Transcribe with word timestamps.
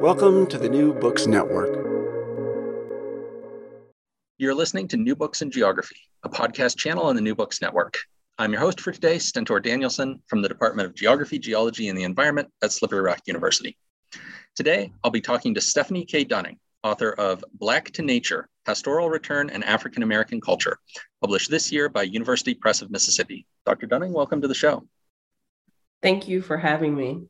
Welcome 0.00 0.46
to 0.48 0.58
the 0.58 0.68
New 0.68 0.92
Books 0.92 1.26
Network. 1.26 1.70
You're 4.38 4.54
listening 4.54 4.88
to 4.88 4.96
New 4.96 5.16
Books 5.16 5.42
in 5.42 5.50
Geography, 5.50 5.96
a 6.22 6.28
podcast 6.28 6.76
channel 6.76 7.04
on 7.04 7.16
the 7.16 7.22
New 7.22 7.34
Books 7.34 7.60
Network. 7.62 7.96
I'm 8.38 8.52
your 8.52 8.60
host 8.60 8.80
for 8.80 8.92
today, 8.92 9.18
Stentor 9.18 9.58
Danielson 9.58 10.22
from 10.26 10.42
the 10.42 10.48
Department 10.48 10.86
of 10.86 10.94
Geography, 10.94 11.38
Geology, 11.38 11.88
and 11.88 11.98
the 11.98 12.04
Environment 12.04 12.48
at 12.62 12.72
Slippery 12.72 13.00
Rock 13.00 13.20
University. 13.26 13.76
Today, 14.54 14.92
I'll 15.02 15.10
be 15.10 15.20
talking 15.20 15.54
to 15.54 15.60
Stefanie 15.60 16.06
K. 16.06 16.24
Dunning, 16.24 16.58
author 16.84 17.12
of 17.12 17.44
Black 17.54 17.90
to 17.92 18.02
Nature 18.02 18.48
Pastoral 18.66 19.08
Return 19.08 19.48
and 19.50 19.64
African 19.64 20.02
American 20.02 20.40
Culture, 20.40 20.78
published 21.20 21.50
this 21.50 21.72
year 21.72 21.88
by 21.88 22.02
University 22.02 22.54
Press 22.54 22.82
of 22.82 22.90
Mississippi. 22.90 23.46
Dr. 23.64 23.86
Dunning, 23.86 24.12
welcome 24.12 24.40
to 24.42 24.48
the 24.48 24.54
show. 24.54 24.86
Thank 26.02 26.28
you 26.28 26.42
for 26.42 26.58
having 26.58 26.94
me. 26.94 27.28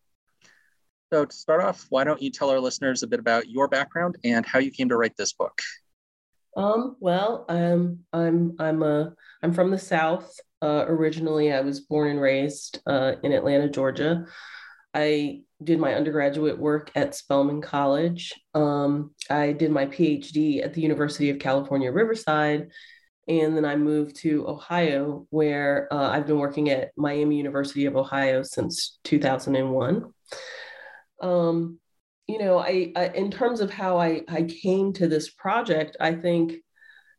So, 1.13 1.25
to 1.25 1.35
start 1.35 1.63
off, 1.63 1.87
why 1.89 2.03
don't 2.03 2.21
you 2.21 2.31
tell 2.31 2.51
our 2.51 2.59
listeners 2.59 3.03
a 3.03 3.07
bit 3.07 3.21
about 3.21 3.49
your 3.49 3.69
background 3.69 4.17
and 4.25 4.45
how 4.45 4.59
you 4.59 4.71
came 4.73 4.89
to 4.89 4.97
write 4.97 5.17
this 5.17 5.33
book? 5.33 5.61
Um, 6.57 6.97
well, 7.01 7.45
um, 7.49 8.01
I'm 8.13 8.57
I'm 8.59 8.83
a 8.83 9.13
I'm 9.43 9.53
from 9.53 9.71
the 9.71 9.79
South. 9.79 10.35
Uh, 10.61 10.85
originally, 10.89 11.53
I 11.53 11.61
was 11.61 11.81
born 11.81 12.11
and 12.11 12.21
raised 12.21 12.81
uh, 12.87 13.13
in 13.23 13.33
Atlanta, 13.33 13.69
Georgia. 13.69 14.27
I 14.95 15.43
did 15.63 15.79
my 15.79 15.95
undergraduate 15.95 16.59
work 16.59 16.91
at 16.97 17.15
Spelman 17.15 17.61
College. 17.61 18.33
Um, 18.55 19.13
I 19.31 19.53
did 19.53 19.71
my 19.71 19.87
PhD 19.87 20.65
at 20.65 20.75
the 20.75 20.81
University 20.81 21.31
of 21.31 21.39
California, 21.39 21.93
Riverside. 21.93 22.71
And 23.29 23.57
then 23.57 23.65
I 23.65 23.77
moved 23.77 24.17
to 24.17 24.49
Ohio, 24.49 25.27
where 25.31 25.93
uh, 25.93 26.11
I've 26.11 26.27
been 26.27 26.39
working 26.39 26.71
at 26.71 26.93
Miami 26.97 27.37
University 27.37 27.87
of 27.87 27.97
Ohio 27.97 28.43
since 28.43 28.99
2001 29.05 30.13
um, 31.21 31.79
you 32.27 32.39
know, 32.39 32.59
I, 32.59 32.93
I, 32.97 33.09
in 33.09 33.31
terms 33.31 33.61
of 33.61 33.71
how 33.71 33.99
I, 33.99 34.23
I 34.29 34.43
came 34.43 34.93
to 34.95 35.07
this 35.09 35.31
project, 35.31 35.97
I 36.01 36.13
think 36.13 36.55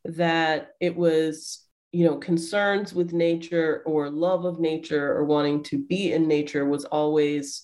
that 0.06 0.70
it 0.82 0.96
was, 0.96 1.64
you 1.92 2.06
know, 2.06 2.18
concerns 2.18 2.94
with 2.94 3.14
nature 3.14 3.84
or 3.86 4.10
love 4.10 4.46
of 4.46 4.60
nature 4.60 5.14
or 5.14 5.26
wanting 5.26 5.64
to 5.64 5.84
be 5.86 6.12
in 6.12 6.28
nature 6.28 6.66
was 6.66 6.86
always 6.86 7.64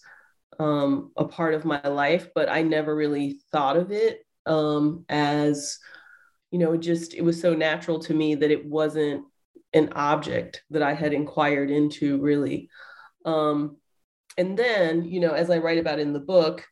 um, 0.59 1.11
a 1.17 1.25
part 1.25 1.53
of 1.53 1.65
my 1.65 1.85
life, 1.87 2.29
but 2.33 2.49
I 2.49 2.61
never 2.61 2.95
really 2.95 3.39
thought 3.51 3.75
of 3.75 3.91
it 3.91 4.25
um, 4.45 5.05
as, 5.09 5.79
you 6.51 6.59
know, 6.59 6.77
just 6.77 7.13
it 7.13 7.23
was 7.23 7.41
so 7.41 7.53
natural 7.53 7.99
to 7.99 8.13
me 8.13 8.35
that 8.35 8.51
it 8.51 8.65
wasn't 8.65 9.25
an 9.73 9.91
object 9.93 10.63
that 10.69 10.83
I 10.83 10.93
had 10.93 11.13
inquired 11.13 11.71
into 11.71 12.21
really. 12.21 12.69
Um, 13.25 13.77
and 14.37 14.57
then, 14.57 15.03
you 15.05 15.19
know, 15.19 15.33
as 15.33 15.49
I 15.49 15.57
write 15.57 15.77
about 15.77 15.99
in 15.99 16.13
the 16.13 16.19
book, 16.19 16.65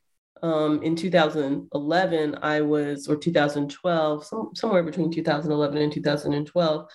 um, 0.43 0.81
in 0.81 0.95
2011, 0.95 2.35
I 2.41 2.61
was, 2.61 3.07
or 3.07 3.15
2012, 3.15 4.25
some, 4.25 4.49
somewhere 4.55 4.83
between 4.83 5.11
2011 5.11 5.77
and 5.77 5.91
2012, 5.91 6.89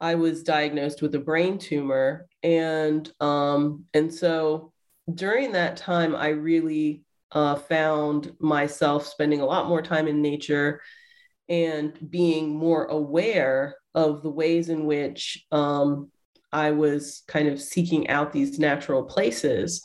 I 0.00 0.14
was 0.14 0.42
diagnosed 0.42 1.02
with 1.02 1.14
a 1.14 1.20
brain 1.20 1.58
tumor. 1.58 2.26
And, 2.42 3.10
um, 3.20 3.84
and 3.94 4.12
so 4.12 4.72
during 5.12 5.52
that 5.52 5.76
time, 5.76 6.14
I 6.14 6.28
really 6.28 7.02
uh, 7.32 7.56
found 7.56 8.32
myself 8.38 9.06
spending 9.06 9.40
a 9.40 9.46
lot 9.46 9.68
more 9.68 9.82
time 9.82 10.06
in 10.06 10.22
nature 10.22 10.80
and 11.48 11.98
being 12.10 12.54
more 12.54 12.84
aware 12.86 13.76
of 13.94 14.22
the 14.22 14.30
ways 14.30 14.68
in 14.68 14.86
which 14.86 15.44
um, 15.52 16.10
I 16.54 16.70
was 16.70 17.22
kind 17.26 17.48
of 17.48 17.60
seeking 17.60 18.08
out 18.08 18.32
these 18.32 18.58
natural 18.58 19.02
places. 19.02 19.82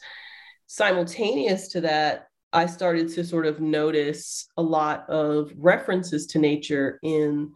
Simultaneous 0.67 1.67
to 1.69 1.81
that, 1.81 2.27
I 2.53 2.67
started 2.67 3.09
to 3.09 3.23
sort 3.25 3.47
of 3.47 3.59
notice 3.59 4.47
a 4.55 4.61
lot 4.61 5.09
of 5.09 5.51
references 5.57 6.27
to 6.27 6.39
nature 6.39 6.99
in 7.01 7.51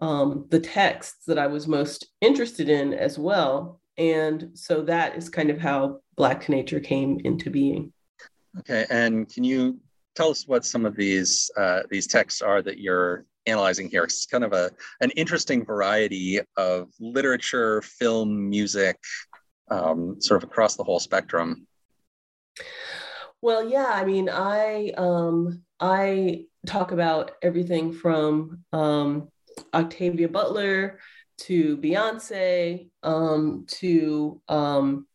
um, 0.00 0.46
the 0.50 0.60
texts 0.60 1.24
that 1.26 1.38
I 1.38 1.48
was 1.48 1.66
most 1.66 2.06
interested 2.20 2.68
in 2.68 2.94
as 2.94 3.18
well. 3.18 3.80
And 3.98 4.50
so 4.54 4.82
that 4.82 5.16
is 5.16 5.28
kind 5.28 5.50
of 5.50 5.58
how 5.58 6.00
Black 6.16 6.48
Nature 6.48 6.80
came 6.80 7.20
into 7.24 7.50
being. 7.50 7.92
Okay, 8.60 8.86
and 8.88 9.28
can 9.32 9.42
you 9.42 9.80
tell 10.14 10.30
us 10.30 10.46
what 10.46 10.64
some 10.64 10.86
of 10.86 10.94
these 10.94 11.50
uh, 11.56 11.82
these 11.90 12.06
texts 12.06 12.40
are 12.40 12.62
that 12.62 12.78
you're 12.78 13.24
analyzing 13.46 13.88
here. 13.88 14.04
It's 14.04 14.26
kind 14.26 14.44
of 14.44 14.52
a 14.52 14.70
an 15.00 15.10
interesting 15.12 15.64
variety 15.64 16.40
of 16.56 16.90
literature, 17.00 17.82
film, 17.82 18.48
music, 18.48 18.98
um, 19.70 20.20
sort 20.20 20.42
of 20.42 20.48
across 20.48 20.76
the 20.76 20.84
whole 20.84 21.00
spectrum. 21.00 21.66
Well, 23.40 23.68
yeah, 23.68 23.90
I 23.90 24.04
mean, 24.04 24.28
I 24.30 24.92
um, 24.96 25.62
I 25.80 26.44
talk 26.66 26.92
about 26.92 27.32
everything 27.42 27.92
from 27.92 28.64
um, 28.72 29.28
Octavia 29.74 30.28
Butler 30.28 30.98
to 31.36 31.76
Beyonce 31.76 32.88
um, 33.02 33.66
to 33.68 34.40
um, 34.48 35.06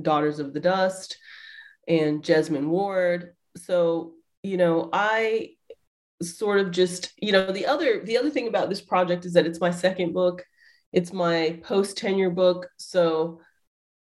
Daughters 0.00 0.38
of 0.38 0.52
the 0.52 0.60
Dust 0.60 1.18
and 1.86 2.22
Jesmyn 2.22 2.66
Ward. 2.66 3.34
So, 3.56 4.14
you 4.42 4.56
know, 4.56 4.88
I 4.92 5.50
sort 6.22 6.60
of 6.60 6.70
just 6.70 7.12
you 7.20 7.32
know 7.32 7.52
the 7.52 7.66
other 7.66 8.04
the 8.04 8.16
other 8.16 8.30
thing 8.30 8.48
about 8.48 8.68
this 8.68 8.80
project 8.80 9.24
is 9.24 9.34
that 9.34 9.46
it's 9.46 9.60
my 9.60 9.70
second 9.70 10.12
book. 10.12 10.44
It's 10.92 11.12
my 11.12 11.60
post 11.62 11.96
tenure 11.98 12.30
book. 12.30 12.68
So 12.78 13.40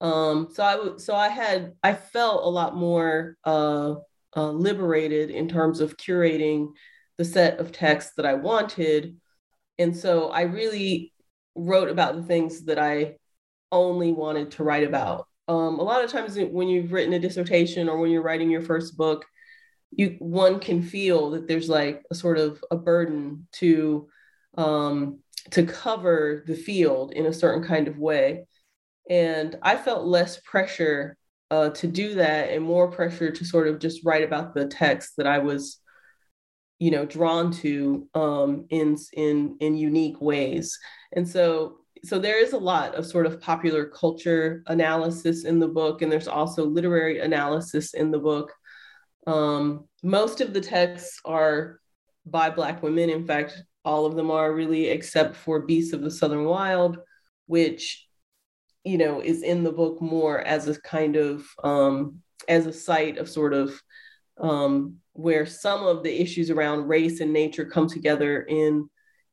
um 0.01 0.49
so 0.53 0.63
i 0.63 0.99
so 0.99 1.15
i 1.15 1.29
had 1.29 1.73
i 1.83 1.95
felt 1.95 2.45
a 2.45 2.49
lot 2.49 2.77
more 2.77 3.37
uh, 3.45 3.95
uh 4.37 4.51
liberated 4.51 5.31
in 5.31 5.49
terms 5.49 5.81
of 5.81 5.97
curating 5.97 6.69
the 7.17 7.25
set 7.25 7.59
of 7.59 7.73
texts 7.73 8.13
that 8.17 8.27
i 8.27 8.35
wanted. 8.35 9.17
And 9.79 9.97
so 9.97 10.29
i 10.31 10.43
really 10.43 11.13
wrote 11.55 11.89
about 11.89 12.17
the 12.17 12.23
things 12.23 12.65
that 12.65 12.79
i 12.79 13.17
only 13.73 14.13
wanted 14.13 14.51
to 14.53 14.65
write 14.65 14.85
about. 14.85 15.27
Um, 15.49 15.79
a 15.79 15.83
lot 15.83 16.05
of 16.05 16.11
times 16.11 16.39
when 16.39 16.69
you've 16.69 16.93
written 16.93 17.15
a 17.15 17.19
dissertation 17.19 17.89
or 17.89 17.99
when 17.99 18.11
you're 18.11 18.23
writing 18.23 18.51
your 18.51 18.63
first 18.63 18.97
book 18.97 19.25
you 19.97 20.17
one 20.19 20.61
can 20.61 20.83
feel 20.83 21.31
that 21.31 21.49
there's 21.49 21.69
like 21.69 22.05
a 22.11 22.15
sort 22.15 22.39
of 22.39 22.63
a 22.71 22.77
burden 22.77 23.49
to 23.53 24.09
um, 24.57 25.21
to 25.51 25.65
cover 25.65 26.45
the 26.47 26.55
field 26.55 27.13
in 27.13 27.27
a 27.27 27.33
certain 27.33 27.65
kind 27.65 27.89
of 27.89 27.99
way. 27.99 28.47
And 29.09 29.57
i 29.63 29.77
felt 29.77 30.07
less 30.07 30.41
pressure 30.41 31.17
uh, 31.51 31.71
to 31.71 31.87
do 31.87 32.15
that 32.15 32.51
and 32.51 32.65
more 32.65 32.91
pressure 32.91 33.31
to 33.31 33.45
sort 33.45 33.69
of 33.69 33.79
just 33.79 34.05
write 34.05 34.25
about 34.25 34.53
the 34.55 34.67
text 34.67 35.13
that 35.17 35.29
i 35.29 35.39
was 35.39 35.81
you 36.79 36.91
know 36.91 37.07
drawn 37.07 37.51
to 37.51 38.09
um, 38.15 38.67
in 38.71 38.97
in 39.15 39.57
in 39.61 39.77
unique 39.77 40.21
ways. 40.21 40.79
And 41.15 41.29
so 41.29 41.79
so 42.05 42.19
there 42.19 42.43
is 42.43 42.53
a 42.53 42.59
lot 42.59 42.95
of 42.95 43.07
sort 43.07 43.27
of 43.27 43.41
popular 43.41 43.87
culture 43.87 44.63
analysis 44.67 45.45
in 45.45 45.59
the 45.59 45.69
book 45.69 46.03
and 46.03 46.13
there's 46.13 46.29
also 46.29 46.65
literary 46.65 47.21
analysis 47.21 47.95
in 47.95 48.11
the 48.11 48.19
book 48.19 48.53
um, 49.27 49.89
most 50.03 50.41
of 50.41 50.53
the 50.53 50.61
texts 50.61 51.21
are 51.25 51.81
by 52.25 52.51
Black 52.51 52.83
women. 52.83 53.11
In 53.11 53.27
fact, 53.27 53.63
all 53.85 54.07
of 54.07 54.17
them 54.17 54.31
are 54.31 54.53
really, 54.53 54.89
except 54.89 55.37
for 55.37 55.61
Beasts 55.61 55.93
of 55.93 56.03
the 56.03 56.11
Southern 56.11 56.45
Wild, 56.45 56.99
which, 57.47 58.07
you 58.85 58.99
know, 58.99 59.21
is 59.21 59.43
in 59.43 59.63
the 59.63 59.73
book 59.73 60.01
more 60.01 60.41
as 60.41 60.69
a 60.69 60.81
kind 60.81 61.17
of, 61.17 61.47
um, 61.63 62.21
as 62.49 62.67
a 62.67 62.73
site 62.73 63.19
of 63.19 63.29
sort 63.29 63.53
of 63.53 63.81
um, 64.39 64.97
where 65.13 65.47
some 65.47 65.85
of 65.87 66.03
the 66.03 66.21
issues 66.21 66.51
around 66.51 66.89
race 66.89 67.21
and 67.21 67.33
nature 67.33 67.65
come 67.65 67.89
together 67.89 68.43
in 68.43 68.89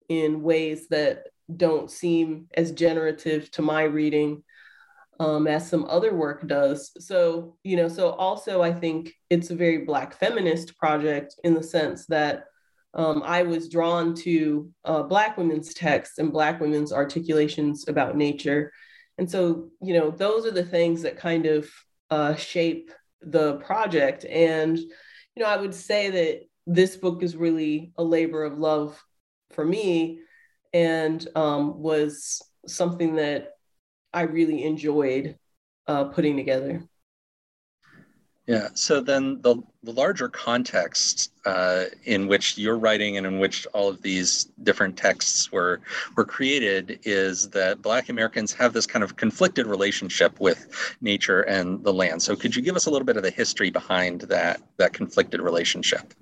in 0.10 0.42
ways 0.42 0.88
that 0.90 1.28
don't 1.56 1.90
seem 1.90 2.48
as 2.56 2.72
generative 2.72 3.50
to 3.52 3.62
my 3.62 3.84
reading 3.84 4.44
um, 5.20 5.48
as 5.48 5.70
some 5.70 5.86
other 5.86 6.14
work 6.14 6.48
does. 6.48 6.92
So, 7.06 7.58
you 7.64 7.78
know, 7.78 7.88
so 7.88 8.12
also 8.12 8.62
I 8.62 8.74
think 8.74 9.14
it's 9.30 9.50
a 9.50 9.56
very 9.56 9.80
Black 9.80 10.18
feminist 10.18 10.78
project 10.78 11.36
in 11.44 11.54
the 11.54 11.64
sense 11.64 12.06
that 12.08 12.46
um, 12.94 13.24
I 13.26 13.44
was 13.44 13.70
drawn 13.70 14.14
to 14.16 14.70
uh, 14.86 15.04
Black 15.04 15.38
women's 15.38 15.74
texts 15.74 16.20
and 16.20 16.32
Black 16.32 16.60
women's 16.60 16.94
articulations 16.94 17.88
about 17.88 18.18
nature. 18.18 18.72
And 19.18 19.30
so, 19.30 19.70
you 19.82 19.94
know, 19.94 20.12
those 20.12 20.46
are 20.46 20.52
the 20.52 20.66
things 20.66 21.02
that 21.04 21.18
kind 21.18 21.46
of 21.46 21.70
uh, 22.10 22.36
shape 22.36 22.92
the 23.22 23.56
project. 23.58 24.26
And, 24.26 24.78
you 24.78 25.44
know, 25.44 25.46
I 25.46 25.58
would 25.58 25.74
say 25.74 26.10
that 26.10 26.42
this 26.68 26.96
book 26.96 27.24
is 27.24 27.36
really 27.36 27.94
a 27.98 28.04
labor 28.04 28.44
of 28.44 28.58
love 28.58 29.04
for 29.52 29.66
me 29.66 30.20
and 30.72 31.28
um, 31.36 31.80
was 31.80 32.42
something 32.68 33.16
that 33.16 33.52
I 34.14 34.22
really 34.24 34.64
enjoyed 34.64 35.38
uh, 35.88 36.06
putting 36.06 36.38
together. 36.38 36.84
Yeah. 38.46 38.70
So 38.74 39.00
then 39.00 39.42
the, 39.42 39.56
the 39.84 39.94
larger 39.94 40.28
context 40.28 41.32
uh, 41.46 41.86
in 42.04 42.28
which 42.28 42.58
you're 42.58 42.78
writing 42.78 43.16
and 43.16 43.26
in 43.26 43.40
which 43.40 43.66
all 43.68 43.88
of 43.88 44.02
these 44.02 44.50
different 44.64 44.98
texts 44.98 45.50
were 45.50 45.80
were 46.18 46.26
created 46.26 47.00
is 47.04 47.50
that 47.52 47.82
Black 47.82 48.10
Americans 48.10 48.52
have 48.52 48.74
this 48.74 48.86
kind 48.86 49.02
of 49.02 49.16
conflicted 49.16 49.66
relationship 49.66 50.42
with 50.42 50.96
nature 51.00 51.42
and 51.44 51.82
the 51.86 51.94
land. 51.94 52.22
So 52.22 52.36
could 52.36 52.54
you 52.54 52.62
give 52.62 52.76
us 52.76 52.86
a 52.86 52.90
little 52.90 53.06
bit 53.06 53.16
of 53.16 53.24
the 53.24 53.32
history 53.32 53.70
behind 53.70 54.22
that 54.22 54.62
that 54.76 54.92
conflicted 54.92 55.40
relationship? 55.40 56.14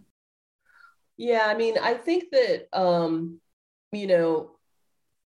Yeah, 1.17 1.45
I 1.47 1.55
mean, 1.55 1.77
I 1.81 1.95
think 1.95 2.25
that 2.31 2.67
um, 2.71 3.41
you 3.91 4.05
know, 4.05 4.51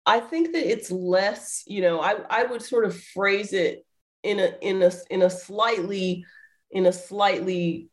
I 0.07 0.21
think 0.21 0.53
that 0.53 0.71
it's 0.71 0.91
less, 0.91 1.65
you 1.67 1.83
know, 1.83 2.01
I, 2.01 2.17
I 2.31 2.45
would 2.45 2.63
sort 2.63 2.85
of 2.85 2.99
phrase 2.99 3.53
it 3.53 3.85
in 4.23 4.39
a 4.39 4.55
in 4.61 4.83
a 4.83 4.93
in 5.11 5.23
a 5.23 5.31
slightly 5.31 6.25
in 6.71 6.87
a 6.87 6.93
slightly 6.93 7.89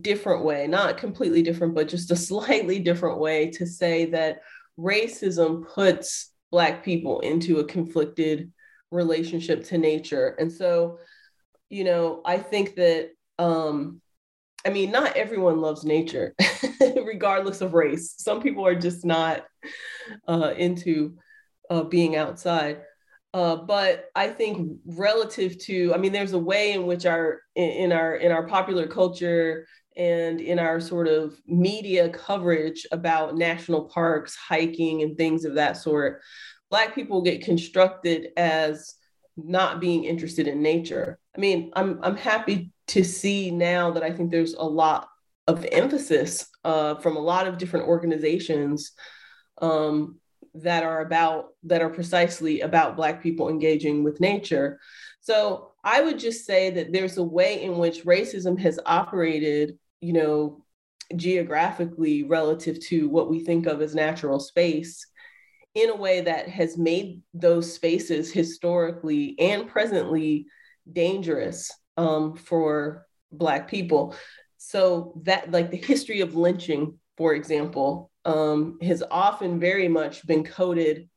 different 0.00 0.44
way, 0.44 0.66
not 0.66 0.98
completely 0.98 1.42
different, 1.42 1.74
but 1.74 1.88
just 1.88 2.10
a 2.10 2.16
slightly 2.30 2.78
different 2.78 3.18
way 3.18 3.50
to 3.50 3.66
say 3.66 4.06
that 4.06 4.40
racism 4.78 5.66
puts 5.68 6.32
black 6.50 6.84
people 6.84 7.20
into 7.20 7.58
a 7.58 7.64
conflicted 7.64 8.50
relationship 8.90 9.64
to 9.64 9.76
nature. 9.76 10.34
And 10.38 10.50
so, 10.50 10.98
you 11.68 11.84
know, 11.84 12.22
I 12.24 12.38
think 12.38 12.76
that 12.76 13.10
um 13.38 14.00
I 14.66 14.70
mean, 14.70 14.90
not 14.90 15.16
everyone 15.16 15.60
loves 15.60 15.84
nature, 15.84 16.34
regardless 16.80 17.60
of 17.60 17.74
race. 17.74 18.14
Some 18.18 18.42
people 18.42 18.66
are 18.66 18.74
just 18.74 19.04
not 19.04 19.44
uh, 20.26 20.52
into 20.56 21.16
uh, 21.70 21.82
being 21.82 22.16
outside. 22.16 22.82
Uh, 23.34 23.56
but 23.56 24.06
I 24.14 24.28
think 24.28 24.78
relative 24.86 25.58
to, 25.64 25.92
I 25.94 25.98
mean, 25.98 26.12
there's 26.12 26.32
a 26.32 26.38
way 26.38 26.72
in 26.72 26.86
which 26.86 27.04
our 27.04 27.40
in, 27.54 27.92
our 27.92 28.16
in 28.16 28.32
our 28.32 28.46
popular 28.46 28.86
culture 28.86 29.66
and 29.96 30.40
in 30.40 30.58
our 30.58 30.80
sort 30.80 31.08
of 31.08 31.38
media 31.46 32.08
coverage 32.08 32.86
about 32.90 33.36
national 33.36 33.84
parks, 33.84 34.34
hiking, 34.34 35.02
and 35.02 35.16
things 35.16 35.44
of 35.44 35.54
that 35.54 35.76
sort, 35.76 36.22
Black 36.70 36.94
people 36.94 37.20
get 37.22 37.44
constructed 37.44 38.28
as 38.36 38.94
not 39.36 39.80
being 39.80 40.04
interested 40.04 40.48
in 40.48 40.62
nature. 40.62 41.18
I 41.36 41.40
mean, 41.40 41.70
I'm 41.74 42.00
I'm 42.02 42.16
happy 42.16 42.72
to 42.88 43.04
see 43.04 43.50
now 43.50 43.90
that 43.90 44.02
I 44.02 44.10
think 44.10 44.30
there's 44.30 44.54
a 44.54 44.62
lot 44.62 45.08
of 45.46 45.64
emphasis 45.70 46.48
uh, 46.64 46.96
from 46.96 47.16
a 47.16 47.20
lot 47.20 47.46
of 47.46 47.58
different 47.58 47.86
organizations 47.86 48.92
um, 49.60 50.18
that 50.54 50.82
are 50.82 51.00
about 51.00 51.48
that 51.64 51.82
are 51.82 51.90
precisely 51.90 52.60
about 52.60 52.96
black 52.96 53.22
people 53.22 53.48
engaging 53.48 54.04
with 54.04 54.20
nature. 54.20 54.78
So 55.20 55.72
i 55.84 56.00
would 56.00 56.18
just 56.18 56.44
say 56.44 56.70
that 56.70 56.92
there's 56.92 57.18
a 57.18 57.22
way 57.22 57.62
in 57.62 57.78
which 57.78 58.04
racism 58.04 58.58
has 58.58 58.80
operated 58.84 59.78
you 60.00 60.12
know 60.12 60.62
geographically 61.16 62.24
relative 62.24 62.78
to 62.78 63.08
what 63.08 63.30
we 63.30 63.40
think 63.40 63.66
of 63.66 63.80
as 63.80 63.94
natural 63.94 64.38
space 64.38 65.06
in 65.74 65.90
a 65.90 65.96
way 65.96 66.20
that 66.20 66.48
has 66.48 66.76
made 66.76 67.22
those 67.32 67.72
spaces 67.72 68.30
historically 68.30 69.38
and 69.38 69.68
presently 69.68 70.46
dangerous 70.92 71.70
um, 71.96 72.36
for 72.36 73.06
black 73.32 73.68
people. 73.68 74.14
So 74.58 75.20
that 75.24 75.50
like 75.50 75.70
the 75.70 75.76
history 75.76 76.20
of 76.20 76.34
lynching 76.34 76.98
for 77.16 77.34
example 77.34 78.10
um, 78.24 78.78
has 78.82 79.02
often 79.10 79.60
very 79.60 79.88
much 79.88 80.26
been 80.26 80.44
coded 80.44 81.08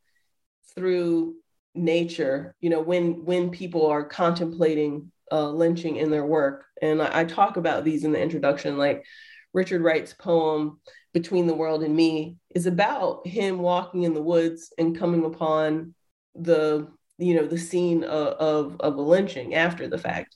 through 0.76 1.36
nature. 1.74 2.56
You 2.60 2.70
know, 2.70 2.82
when 2.82 3.26
when 3.26 3.50
people 3.50 3.88
are 3.88 4.04
contemplating 4.04 5.12
uh, 5.32 5.50
lynching 5.50 5.96
in 5.98 6.12
their 6.12 6.26
work, 6.26 6.66
and 6.82 7.02
I, 7.02 7.22
I 7.22 7.24
talk 7.26 7.58
about 7.58 7.84
these 7.84 8.04
in 8.04 8.12
the 8.12 8.22
introduction. 8.22 8.78
Like 8.78 9.06
Richard 9.54 9.82
Wright's 9.82 10.14
poem 10.14 10.80
"Between 11.14 11.48
the 11.48 11.56
World 11.56 11.84
and 11.84 11.96
Me" 11.96 12.38
is 12.54 12.66
about 12.66 13.26
him 13.26 13.60
walking 13.60 14.04
in 14.04 14.14
the 14.14 14.22
woods 14.22 14.74
and 14.78 14.98
coming 14.98 15.26
upon 15.26 15.96
the 16.36 16.88
you 17.18 17.36
know 17.36 17.48
the 17.48 17.58
scene 17.58 18.04
of 18.04 18.28
of, 18.34 18.78
of 18.80 18.96
a 18.96 19.02
lynching 19.02 19.56
after 19.56 19.88
the 19.88 19.98
fact, 19.98 20.36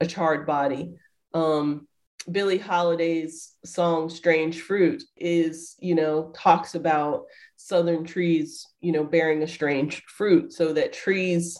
a 0.00 0.06
charred 0.06 0.46
body. 0.46 0.94
Um, 1.34 1.87
Billie 2.30 2.58
Holiday's 2.58 3.54
song 3.64 4.08
Strange 4.08 4.60
Fruit 4.60 5.02
is, 5.16 5.76
you 5.80 5.94
know, 5.94 6.32
talks 6.36 6.74
about 6.74 7.24
southern 7.56 8.04
trees, 8.04 8.66
you 8.80 8.92
know, 8.92 9.04
bearing 9.04 9.42
a 9.42 9.48
strange 9.48 10.02
fruit 10.06 10.52
so 10.52 10.72
that 10.72 10.92
trees 10.92 11.58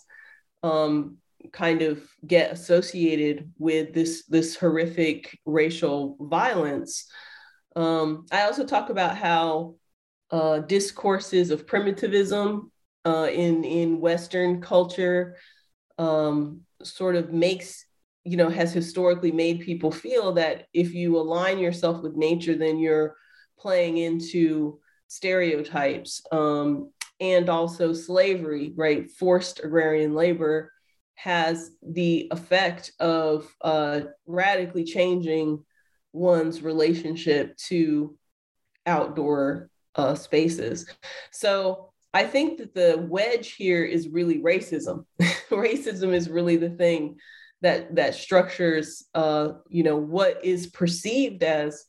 um, 0.62 1.16
kind 1.52 1.82
of 1.82 2.02
get 2.26 2.52
associated 2.52 3.52
with 3.58 3.94
this 3.94 4.24
this 4.26 4.56
horrific 4.56 5.38
racial 5.46 6.16
violence. 6.20 7.06
Um, 7.76 8.26
I 8.32 8.42
also 8.42 8.66
talk 8.66 8.90
about 8.90 9.16
how 9.16 9.76
uh, 10.30 10.60
discourses 10.60 11.50
of 11.50 11.66
primitivism 11.66 12.70
uh, 13.06 13.28
in 13.32 13.64
in 13.64 14.00
Western 14.00 14.60
culture 14.60 15.36
um, 15.98 16.62
sort 16.82 17.16
of 17.16 17.32
makes 17.32 17.84
you 18.24 18.36
know 18.36 18.48
has 18.48 18.72
historically 18.72 19.32
made 19.32 19.60
people 19.60 19.90
feel 19.90 20.32
that 20.32 20.66
if 20.72 20.92
you 20.94 21.16
align 21.16 21.58
yourself 21.58 22.02
with 22.02 22.16
nature 22.16 22.54
then 22.54 22.78
you're 22.78 23.16
playing 23.58 23.96
into 23.96 24.78
stereotypes 25.08 26.22
um, 26.32 26.90
and 27.20 27.48
also 27.48 27.92
slavery 27.92 28.72
right? 28.76 29.10
Forced 29.10 29.60
agrarian 29.64 30.14
labor 30.14 30.72
has 31.16 31.72
the 31.82 32.28
effect 32.30 32.92
of 33.00 33.52
uh, 33.62 34.02
radically 34.26 34.84
changing 34.84 35.64
one's 36.12 36.62
relationship 36.62 37.56
to 37.56 38.16
outdoor 38.86 39.68
uh, 39.96 40.14
spaces. 40.14 40.88
So 41.30 41.86
i 42.14 42.24
think 42.24 42.56
that 42.56 42.74
the 42.74 43.04
wedge 43.06 43.52
here 43.52 43.84
is 43.84 44.08
really 44.08 44.38
racism. 44.38 45.04
Racism 45.50 46.14
is 46.14 46.30
really 46.30 46.56
the 46.56 46.70
thing 46.70 47.16
that 47.62 47.94
that 47.96 48.14
structures 48.14 49.04
uh, 49.14 49.50
you 49.68 49.82
know 49.82 49.96
what 49.96 50.44
is 50.44 50.66
perceived 50.68 51.42
as 51.42 51.84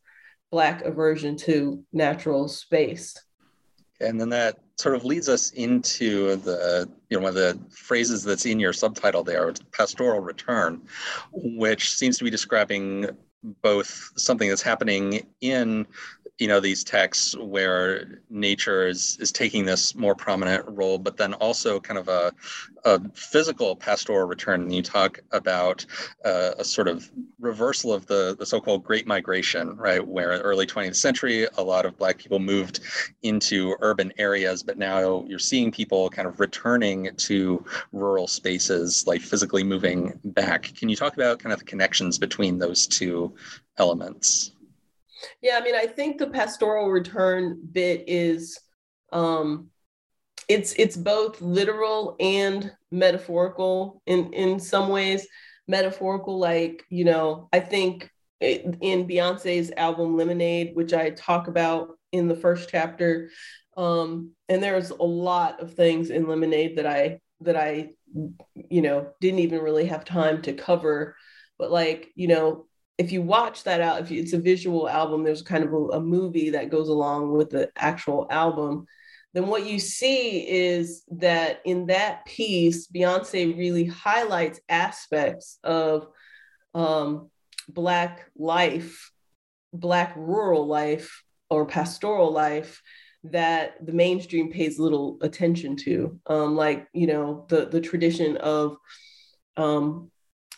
black 0.51 0.83
aversion 0.83 1.35
to 1.37 1.83
natural 1.93 2.47
space. 2.47 3.15
And 4.01 4.19
then 4.19 4.29
that 4.29 4.57
sort 4.77 4.95
of 4.95 5.03
leads 5.03 5.27
us 5.27 5.51
into 5.51 6.37
the 6.37 6.89
you 7.09 7.17
know 7.17 7.23
one 7.23 7.29
of 7.29 7.35
the 7.35 7.59
phrases 7.69 8.23
that's 8.23 8.45
in 8.45 8.59
your 8.59 8.73
subtitle 8.73 9.23
there 9.23 9.53
pastoral 9.71 10.21
return 10.21 10.81
which 11.33 11.93
seems 11.93 12.17
to 12.17 12.23
be 12.23 12.29
describing 12.29 13.09
both 13.61 14.11
something 14.15 14.47
that's 14.47 14.61
happening 14.61 15.25
in 15.41 15.85
you 16.39 16.47
know 16.47 16.59
these 16.61 16.83
texts 16.85 17.37
where 17.37 18.21
nature 18.29 18.87
is 18.87 19.17
is 19.19 19.31
taking 19.31 19.65
this 19.65 19.93
more 19.93 20.15
prominent 20.15 20.65
role 20.69 20.97
but 20.97 21.17
then 21.17 21.33
also 21.35 21.79
kind 21.81 21.99
of 21.99 22.07
a, 22.07 22.33
a 22.85 23.01
physical 23.13 23.75
pastoral 23.75 24.25
return. 24.25 24.61
And 24.61 24.73
you 24.73 24.81
talk 24.81 25.19
about 25.31 25.85
uh, 26.23 26.51
a 26.57 26.63
sort 26.63 26.87
of 26.87 27.11
reversal 27.39 27.93
of 27.93 28.07
the 28.07 28.35
the 28.39 28.45
so-called 28.45 28.83
great 28.85 29.05
migration 29.05 29.75
right? 29.75 30.05
Where 30.05 30.29
early 30.39 30.65
20th 30.65 30.95
century 30.95 31.45
a 31.57 31.63
lot 31.63 31.85
of 31.85 31.97
black 31.97 32.17
people 32.17 32.39
moved 32.39 32.79
into 33.21 33.75
urban 33.81 34.13
areas 34.17 34.63
but 34.63 34.77
now 34.77 35.25
you're 35.27 35.39
seeing 35.39 35.71
people 35.71 36.09
kind 36.09 36.27
of 36.27 36.39
returning 36.39 37.09
to 37.17 37.65
rural 37.91 38.27
spaces 38.27 39.05
like 39.05 39.21
physically 39.21 39.63
moving 39.63 40.17
back. 40.23 40.73
Can 40.75 40.87
you 40.87 40.95
talk 40.95 41.15
about 41.15 41.39
kind 41.39 41.51
of 41.51 41.59
the 41.59 41.65
connections 41.65 42.17
between 42.17 42.57
those 42.57 42.87
two 42.87 43.33
elements 43.77 44.53
yeah, 45.41 45.57
I 45.59 45.63
mean, 45.63 45.75
I 45.75 45.85
think 45.85 46.17
the 46.17 46.27
pastoral 46.27 46.89
return 46.89 47.59
bit 47.71 48.05
is 48.07 48.59
um 49.11 49.69
it's 50.47 50.73
it's 50.73 50.97
both 50.97 51.41
literal 51.41 52.15
and 52.19 52.71
metaphorical 52.91 54.01
in 54.05 54.33
in 54.33 54.59
some 54.59 54.89
ways. 54.89 55.27
Metaphorical, 55.67 56.39
like, 56.39 56.83
you 56.89 57.05
know, 57.05 57.47
I 57.53 57.59
think 57.59 58.09
in 58.41 59.07
Beyonce's 59.07 59.71
album 59.77 60.17
Lemonade, 60.17 60.71
which 60.73 60.93
I 60.93 61.11
talk 61.11 61.47
about 61.47 61.89
in 62.11 62.27
the 62.27 62.35
first 62.35 62.69
chapter. 62.69 63.29
Um, 63.77 64.31
and 64.47 64.63
there's 64.63 64.89
a 64.89 65.03
lot 65.03 65.61
of 65.61 65.73
things 65.73 66.09
in 66.09 66.27
Lemonade 66.27 66.77
that 66.77 66.87
I 66.87 67.19
that 67.41 67.55
I, 67.55 67.91
you 68.55 68.81
know, 68.81 69.11
didn't 69.21 69.39
even 69.39 69.61
really 69.61 69.85
have 69.85 70.03
time 70.05 70.41
to 70.43 70.53
cover. 70.53 71.15
But 71.57 71.71
like, 71.71 72.11
you 72.15 72.27
know, 72.27 72.65
if 72.99 73.13
you 73.13 73.21
watch 73.21 73.63
that 73.63 73.79
out, 73.79 74.01
if 74.01 74.11
it's 74.11 74.33
a 74.33 74.37
visual 74.37 74.89
album, 74.89 75.23
there's 75.23 75.41
kind 75.41 75.63
of 75.63 75.71
a, 75.71 75.77
a 75.93 76.01
movie 76.01 76.49
that 76.49 76.69
goes 76.69 76.89
along 76.89 77.31
with 77.31 77.49
the 77.49 77.71
actual 77.77 78.27
album. 78.29 78.85
Then 79.33 79.47
what 79.47 79.65
you 79.65 79.79
see 79.79 80.45
is 80.45 81.03
that 81.11 81.61
in 81.63 81.85
that 81.85 82.25
piece, 82.25 82.87
Beyonce 82.87 83.57
really 83.57 83.85
highlights 83.85 84.59
aspects 84.67 85.59
of 85.63 86.07
um, 86.75 87.29
Black 87.69 88.29
life, 88.35 89.11
Black 89.71 90.13
rural 90.17 90.67
life, 90.67 91.23
or 91.49 91.65
pastoral 91.65 92.31
life 92.31 92.81
that 93.23 93.85
the 93.85 93.93
mainstream 93.93 94.51
pays 94.51 94.77
little 94.77 95.17
attention 95.21 95.75
to 95.75 96.19
um, 96.27 96.55
like 96.55 96.87
you 96.93 97.07
know 97.07 97.45
the 97.49 97.65
the 97.65 97.81
tradition 97.81 98.37
of 98.37 98.77
um, 99.57 100.11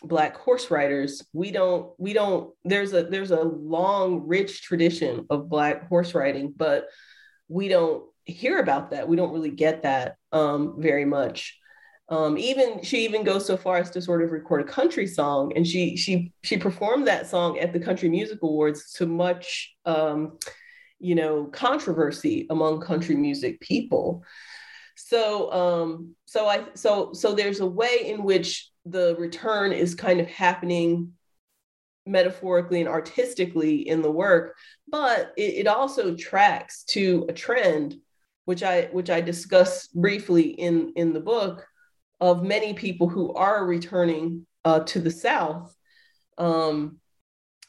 black 0.04 0.36
horse 0.36 0.70
riders 0.70 1.22
we 1.32 1.50
don't 1.50 1.92
we 1.98 2.12
don't 2.12 2.52
there's 2.64 2.92
a 2.92 3.04
there's 3.04 3.30
a 3.30 3.42
long 3.42 4.26
rich 4.26 4.62
tradition 4.62 5.26
of 5.30 5.48
black 5.48 5.88
horse 5.88 6.14
riding 6.14 6.52
but 6.56 6.86
we 7.48 7.68
don't 7.68 8.04
hear 8.24 8.58
about 8.58 8.90
that 8.90 9.08
we 9.08 9.16
don't 9.16 9.32
really 9.32 9.50
get 9.50 9.82
that 9.82 10.16
um, 10.32 10.76
very 10.78 11.04
much 11.04 11.58
um, 12.08 12.36
even 12.36 12.82
she 12.82 13.04
even 13.04 13.24
goes 13.24 13.46
so 13.46 13.56
far 13.56 13.78
as 13.78 13.90
to 13.90 14.02
sort 14.02 14.22
of 14.22 14.32
record 14.32 14.60
a 14.60 14.64
country 14.64 15.06
song 15.06 15.52
and 15.56 15.66
she 15.66 15.96
she 15.96 16.32
she 16.42 16.56
performed 16.56 17.06
that 17.06 17.26
song 17.26 17.58
at 17.58 17.72
the 17.72 17.80
country 17.80 18.08
music 18.08 18.38
awards 18.42 18.92
to 18.92 19.06
much 19.06 19.74
um, 19.86 20.38
you 21.02 21.16
know, 21.16 21.46
controversy 21.46 22.46
among 22.48 22.80
country 22.80 23.16
music 23.16 23.60
people. 23.60 24.22
So, 24.94 25.52
um, 25.52 26.14
so 26.26 26.46
I, 26.46 26.64
so, 26.74 27.12
so 27.12 27.34
there's 27.34 27.58
a 27.58 27.66
way 27.66 28.04
in 28.04 28.22
which 28.22 28.70
the 28.84 29.16
return 29.18 29.72
is 29.72 29.94
kind 29.94 30.20
of 30.20 30.26
happening 30.28 31.12
metaphorically 32.04 32.80
and 32.80 32.88
artistically 32.88 33.88
in 33.88 34.02
the 34.02 34.10
work, 34.10 34.56
but 34.88 35.32
it, 35.36 35.54
it 35.54 35.66
also 35.66 36.16
tracks 36.16 36.82
to 36.84 37.26
a 37.28 37.32
trend, 37.32 37.94
which 38.44 38.62
I, 38.62 38.88
which 38.92 39.08
I 39.08 39.20
discuss 39.20 39.86
briefly 39.88 40.48
in 40.48 40.92
in 40.96 41.12
the 41.12 41.20
book, 41.20 41.66
of 42.20 42.42
many 42.42 42.74
people 42.74 43.08
who 43.08 43.32
are 43.34 43.64
returning 43.64 44.46
uh, 44.64 44.80
to 44.80 45.00
the 45.00 45.10
South 45.10 45.74
um, 46.38 46.98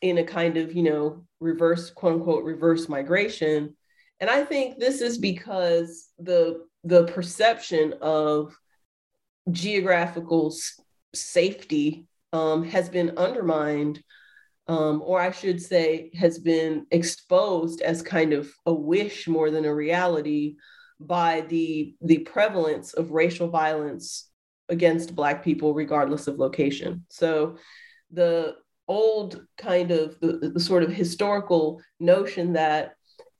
in 0.01 0.17
a 0.17 0.24
kind 0.24 0.58
of, 0.58 0.74
you 0.74 0.84
know, 0.84 1.25
reverse 1.39 1.89
quote 1.91 2.13
unquote 2.13 2.43
reverse 2.43 2.89
migration. 2.89 3.75
And 4.20 4.29
i 4.29 4.43
think 4.43 4.79
this 4.79 5.01
is 5.01 5.17
because 5.17 6.10
the 6.17 6.65
the 6.84 7.05
perception 7.08 7.96
of 8.01 8.55
geographical 9.51 10.55
safety 11.13 12.08
um, 12.32 12.63
has 12.63 12.89
been 12.89 13.17
undermined 13.17 14.01
um, 14.67 15.01
or 15.03 15.20
i 15.20 15.32
should 15.32 15.62
say 15.62 16.10
has 16.15 16.39
been 16.39 16.86
exposed 16.91 17.82
as 17.82 18.01
kind 18.01 18.34
of 18.34 18.50
a 18.65 18.74
wish 18.74 19.27
more 19.27 19.51
than 19.51 19.65
a 19.65 19.75
reality 19.75 20.55
by 21.00 21.41
the 21.41 21.96
the 22.01 22.20
prevalence 22.20 22.93
of 22.93 23.12
racial 23.12 23.50
violence 23.50 24.29
against 24.70 25.15
black 25.15 25.43
people 25.43 25.74
regardless 25.74 26.27
of 26.27 26.39
location. 26.39 27.05
So 27.10 27.58
the 28.12 28.55
old 28.88 29.46
kind 29.58 29.91
of 29.91 30.20
the, 30.20 30.51
the 30.53 30.60
sort 30.60 30.84
of 30.84 30.91
historical 30.91 31.82
notion 32.00 32.53
that 32.53 32.96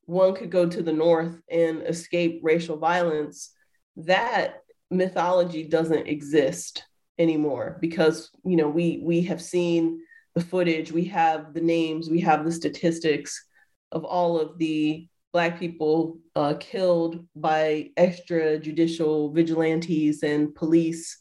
one 0.06 0.36
could 0.36 0.51
go 0.51 0.68
to 0.68 0.82
the 0.82 0.94
north 0.94 1.39
and 1.50 1.82
escape 1.84 2.39
racial 2.44 2.77
violence 2.77 3.51
that 3.96 4.62
mythology 4.89 5.63
doesn't 5.68 6.08
exist 6.08 6.84
anymore 7.20 7.77
because 7.79 8.32
you 8.43 8.55
know 8.55 8.70
we 8.70 9.01
we 9.03 9.22
have 9.22 9.41
seen 9.41 10.00
the 10.36 10.41
footage 10.41 10.91
we 10.91 11.05
have 11.05 11.53
the 11.53 11.62
names 11.62 12.10
we 12.10 12.20
have 12.20 12.43
the 12.43 12.51
statistics 12.51 13.46
of 13.91 14.03
all 14.03 14.39
of 14.39 14.58
the 14.58 15.08
black 15.32 15.60
people 15.60 16.17
uh, 16.36 16.53
killed 16.60 17.25
by 17.36 17.89
extrajudicial 17.98 19.34
vigilantes 19.34 20.22
and 20.22 20.53
police. 20.53 21.17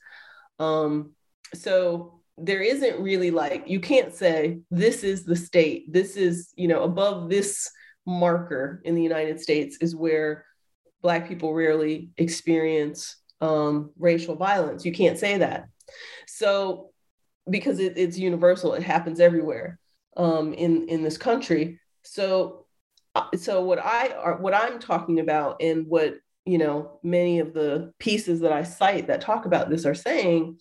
Um, 0.59 1.13
so 1.55 2.21
there 2.37 2.61
isn't 2.61 3.01
really 3.01 3.31
like 3.31 3.65
you 3.67 3.81
can't 3.81 4.15
say 4.15 4.61
this 4.71 5.05
is 5.05 5.25
the 5.25 5.37
state 5.37 5.93
this 5.93 6.17
is 6.17 6.53
you 6.57 6.67
know 6.67 6.83
above 6.83 7.29
this 7.29 7.71
marker 8.07 8.81
in 8.85 8.95
the 8.95 9.03
united 9.03 9.39
states 9.39 9.77
is 9.83 9.95
where 9.95 10.47
black 11.03 11.29
people 11.29 11.53
rarely 11.53 12.09
experience 12.17 13.17
um, 13.43 13.91
racial 13.99 14.37
violence. 14.37 14.85
You 14.85 14.93
can't 14.93 15.19
say 15.19 15.39
that 15.39 15.69
so 16.27 16.91
because 17.51 17.79
it, 17.79 17.95
it's 17.97 18.19
universal 18.19 18.75
it 18.75 18.83
happens 18.83 19.21
everywhere 19.21 19.79
um, 20.17 20.53
in 20.53 20.89
in 20.89 21.03
this 21.03 21.19
country. 21.19 21.81
So 22.03 22.67
uh, 23.15 23.27
so 23.37 23.63
what 23.63 23.79
i 23.79 24.09
are 24.09 24.39
what 24.39 24.55
i'm 24.55 24.79
talking 24.79 25.21
about 25.21 25.61
and 25.61 25.87
what 25.87 26.15
you 26.47 26.57
know 26.57 26.99
many 27.03 27.41
of 27.41 27.53
the 27.53 27.93
pieces 27.99 28.41
that 28.41 28.53
i 28.53 28.63
cite 28.63 29.07
that 29.07 29.21
talk 29.21 29.45
about 29.45 29.69
this 29.69 29.85
are 29.85 29.95
saying 29.95 30.59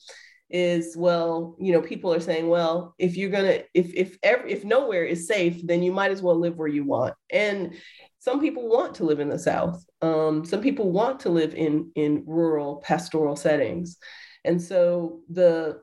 is 0.50 0.98
well 0.98 1.56
you 1.60 1.72
know 1.72 1.82
people 1.82 2.14
are 2.14 2.20
saying 2.20 2.50
well 2.50 2.94
if 3.00 3.16
you're 3.16 3.30
gonna 3.30 3.60
if 3.74 3.94
if 3.94 4.18
every, 4.22 4.52
if 4.52 4.66
nowhere 4.66 5.06
is 5.06 5.28
safe 5.28 5.66
then 5.66 5.82
you 5.82 5.94
might 5.94 6.12
as 6.12 6.22
well 6.22 6.36
live 6.36 6.58
where 6.58 6.68
you 6.68 6.84
want. 6.84 7.14
And 7.32 7.76
some 8.20 8.40
people 8.40 8.68
want 8.68 8.96
to 8.96 9.06
live 9.06 9.20
in 9.20 9.30
the 9.30 9.40
south. 9.40 9.84
Um, 10.02 10.46
some 10.46 10.62
people 10.62 10.92
want 10.92 11.22
to 11.22 11.30
live 11.30 11.56
in 11.56 11.92
in 11.96 12.24
rural 12.28 12.78
pastoral 12.84 13.36
settings 13.36 13.98
and 14.46 14.62
so 14.62 15.20
the 15.30 15.82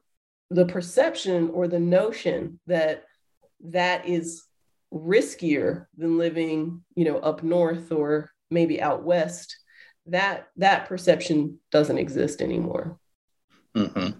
the 0.50 0.66
perception 0.66 1.50
or 1.50 1.68
the 1.68 1.80
notion 1.80 2.58
that 2.66 3.04
that 3.60 4.06
is 4.06 4.44
riskier 4.92 5.86
than 5.96 6.18
living 6.18 6.82
you 6.94 7.04
know 7.04 7.18
up 7.18 7.42
north 7.42 7.92
or 7.92 8.30
maybe 8.50 8.80
out 8.80 9.04
west 9.04 9.56
that 10.06 10.48
that 10.56 10.88
perception 10.88 11.58
doesn't 11.70 11.98
exist 11.98 12.40
anymore 12.40 12.98
mm-hmm. 13.76 14.18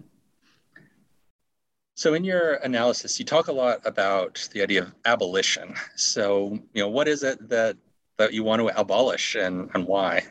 So 1.99 2.13
in 2.13 2.23
your 2.23 2.53
analysis, 2.63 3.19
you 3.19 3.25
talk 3.25 3.49
a 3.49 3.51
lot 3.51 3.81
about 3.83 4.47
the 4.53 4.61
idea 4.61 4.83
of 4.83 4.95
abolition. 5.03 5.75
So, 5.97 6.57
you 6.71 6.81
know, 6.81 6.87
what 6.87 7.09
is 7.09 7.23
it 7.23 7.49
that 7.49 7.75
that 8.17 8.31
you 8.31 8.41
want 8.45 8.61
to 8.61 8.79
abolish 8.79 9.35
and, 9.35 9.69
and 9.73 9.85
why? 9.85 10.23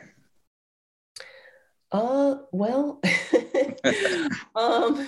Uh, 1.91 2.37
well, 2.51 2.99
um, 4.55 5.07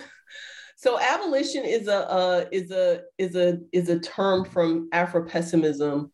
so 0.76 1.00
abolition 1.00 1.64
is 1.64 1.88
a 1.88 2.48
is 2.52 2.72
a 2.72 3.02
is 3.18 3.36
a 3.36 3.60
is 3.72 3.90
a 3.90 4.00
term 4.00 4.46
from 4.46 4.90
Afro-pessimism, 4.92 6.12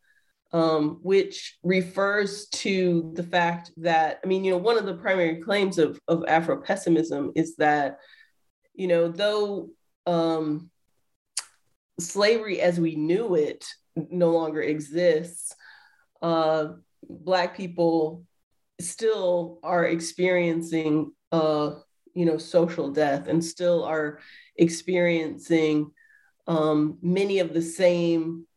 um, 0.52 1.00
which 1.02 1.58
refers 1.64 2.48
to 2.50 3.12
the 3.16 3.24
fact 3.24 3.72
that 3.78 4.20
I 4.24 4.28
mean, 4.28 4.44
you 4.44 4.52
know, 4.52 4.58
one 4.58 4.78
of 4.78 4.86
the 4.86 4.96
primary 4.96 5.42
claims 5.42 5.78
of 5.78 6.00
of 6.08 6.26
Afro-pessimism 6.28 7.32
is 7.36 7.56
that, 7.58 8.00
you 8.74 8.88
know, 8.88 9.08
though 9.08 9.70
um, 10.06 10.70
slavery 12.00 12.62
as 12.62 12.80
we 12.80 12.96
knew 12.96 13.36
it 13.36 13.66
no 13.96 14.32
longer 14.32 14.62
exists, 14.62 15.56
uh, 16.22 16.74
Black 17.10 17.56
people 17.56 18.26
still 18.80 19.60
are 19.64 19.86
experiencing, 19.86 21.14
uh, 21.32 21.72
you 22.18 22.26
know, 22.26 22.40
social 22.40 22.90
death 22.90 23.28
and 23.28 23.46
still 23.46 23.84
are 23.84 24.18
experiencing 24.56 25.92
um, 26.48 26.98
many 27.04 27.38
of 27.38 27.54
the 27.54 27.62
same 27.62 28.48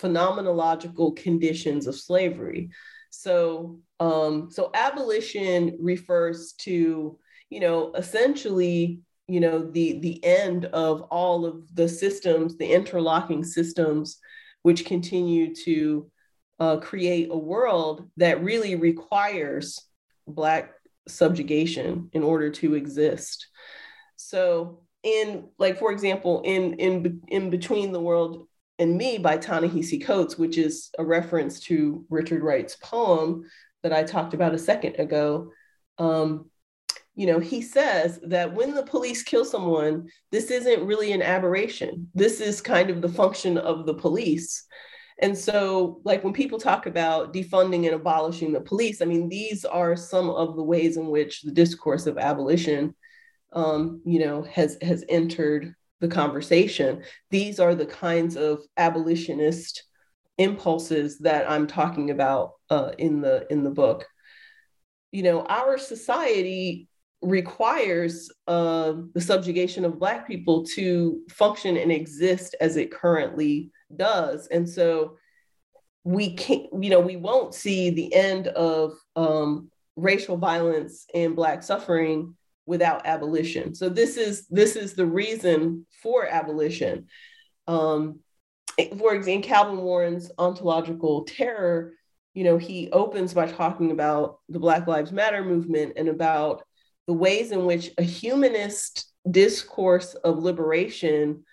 phenomenological 0.00 1.16
conditions 1.16 1.88
of 1.88 1.96
slavery. 1.96 2.70
So, 3.10 3.80
um, 3.98 4.50
so 4.52 4.70
abolition 4.72 5.76
refers 5.80 6.52
to, 6.60 7.18
you 7.50 7.60
know, 7.60 7.92
essentially 7.94 9.00
you 9.28 9.40
know 9.40 9.68
the 9.68 9.98
the 9.98 10.24
end 10.24 10.66
of 10.66 11.02
all 11.10 11.44
of 11.44 11.74
the 11.74 11.88
systems 11.88 12.56
the 12.58 12.72
interlocking 12.72 13.42
systems 13.42 14.20
which 14.62 14.84
continue 14.84 15.52
to 15.52 16.08
uh, 16.60 16.76
create 16.76 17.28
a 17.32 17.36
world 17.36 18.08
that 18.18 18.44
really 18.44 18.76
requires 18.76 19.80
black 20.28 20.75
subjugation 21.08 22.08
in 22.12 22.22
order 22.22 22.50
to 22.50 22.74
exist 22.74 23.48
so 24.16 24.80
in 25.02 25.48
like 25.58 25.78
for 25.78 25.92
example 25.92 26.42
in 26.44 26.74
in 26.74 27.20
in 27.28 27.50
between 27.50 27.92
the 27.92 28.00
world 28.00 28.46
and 28.78 28.96
me 28.96 29.18
by 29.18 29.36
ta-nehisi 29.36 30.04
coates 30.04 30.36
which 30.36 30.58
is 30.58 30.90
a 30.98 31.04
reference 31.04 31.60
to 31.60 32.04
richard 32.10 32.42
wright's 32.42 32.76
poem 32.76 33.44
that 33.82 33.92
i 33.92 34.02
talked 34.02 34.34
about 34.34 34.54
a 34.54 34.58
second 34.58 34.96
ago 34.98 35.50
um, 35.98 36.50
you 37.16 37.26
know, 37.26 37.38
he 37.38 37.62
says 37.62 38.20
that 38.24 38.54
when 38.54 38.74
the 38.74 38.82
police 38.82 39.22
kill 39.22 39.44
someone, 39.44 40.08
this 40.30 40.50
isn't 40.50 40.86
really 40.86 41.12
an 41.12 41.22
aberration. 41.22 42.08
This 42.14 42.40
is 42.40 42.60
kind 42.60 42.90
of 42.90 43.00
the 43.00 43.08
function 43.08 43.56
of 43.56 43.86
the 43.86 43.94
police. 43.94 44.64
And 45.18 45.36
so, 45.36 46.00
like 46.04 46.22
when 46.22 46.34
people 46.34 46.58
talk 46.58 46.86
about 46.86 47.32
defunding 47.32 47.86
and 47.86 47.94
abolishing 47.94 48.52
the 48.52 48.60
police, 48.60 49.00
I 49.00 49.06
mean, 49.06 49.28
these 49.28 49.64
are 49.64 49.96
some 49.96 50.28
of 50.28 50.56
the 50.56 50.62
ways 50.62 50.98
in 50.98 51.06
which 51.06 51.42
the 51.42 51.52
discourse 51.52 52.06
of 52.06 52.18
abolition, 52.18 52.94
um, 53.52 54.02
you 54.04 54.18
know, 54.18 54.42
has 54.42 54.76
has 54.82 55.04
entered 55.08 55.74
the 56.00 56.08
conversation. 56.08 57.02
These 57.30 57.58
are 57.60 57.74
the 57.74 57.86
kinds 57.86 58.36
of 58.36 58.60
abolitionist 58.76 59.84
impulses 60.36 61.18
that 61.20 61.50
I'm 61.50 61.66
talking 61.66 62.10
about 62.10 62.52
uh, 62.68 62.92
in 62.98 63.22
the 63.22 63.46
in 63.50 63.64
the 63.64 63.70
book. 63.70 64.06
You 65.12 65.22
know, 65.22 65.42
our 65.46 65.78
society 65.78 66.88
requires 67.22 68.30
uh, 68.46 68.94
the 69.14 69.20
subjugation 69.20 69.86
of 69.86 69.98
Black 69.98 70.26
people 70.26 70.64
to 70.74 71.20
function 71.30 71.78
and 71.78 71.90
exist 71.90 72.54
as 72.60 72.76
it 72.76 72.90
currently 72.90 73.70
does. 73.94 74.46
And 74.48 74.68
so 74.68 75.16
we 76.04 76.34
can't, 76.34 76.66
you 76.80 76.90
know, 76.90 77.00
we 77.00 77.16
won't 77.16 77.54
see 77.54 77.90
the 77.90 78.14
end 78.14 78.48
of 78.48 78.94
um, 79.16 79.70
racial 79.96 80.36
violence 80.36 81.06
and 81.14 81.34
Black 81.34 81.62
suffering 81.62 82.34
without 82.66 83.06
abolition. 83.06 83.74
So 83.74 83.88
this 83.88 84.16
is 84.16 84.46
this 84.48 84.76
is 84.76 84.94
the 84.94 85.06
reason 85.06 85.86
for 86.02 86.26
abolition. 86.26 87.06
Um, 87.66 88.20
for 88.98 89.14
example, 89.14 89.34
in 89.34 89.42
Calvin 89.42 89.78
Warren's 89.78 90.30
ontological 90.38 91.24
terror, 91.24 91.94
you 92.34 92.44
know, 92.44 92.58
he 92.58 92.90
opens 92.90 93.32
by 93.32 93.46
talking 93.46 93.90
about 93.90 94.40
the 94.48 94.58
Black 94.58 94.86
Lives 94.86 95.12
Matter 95.12 95.42
movement 95.42 95.94
and 95.96 96.08
about 96.08 96.62
the 97.06 97.14
ways 97.14 97.52
in 97.52 97.64
which 97.64 97.90
a 97.98 98.02
humanist 98.02 99.10
discourse 99.30 100.14
of 100.14 100.42
liberation 100.42 101.44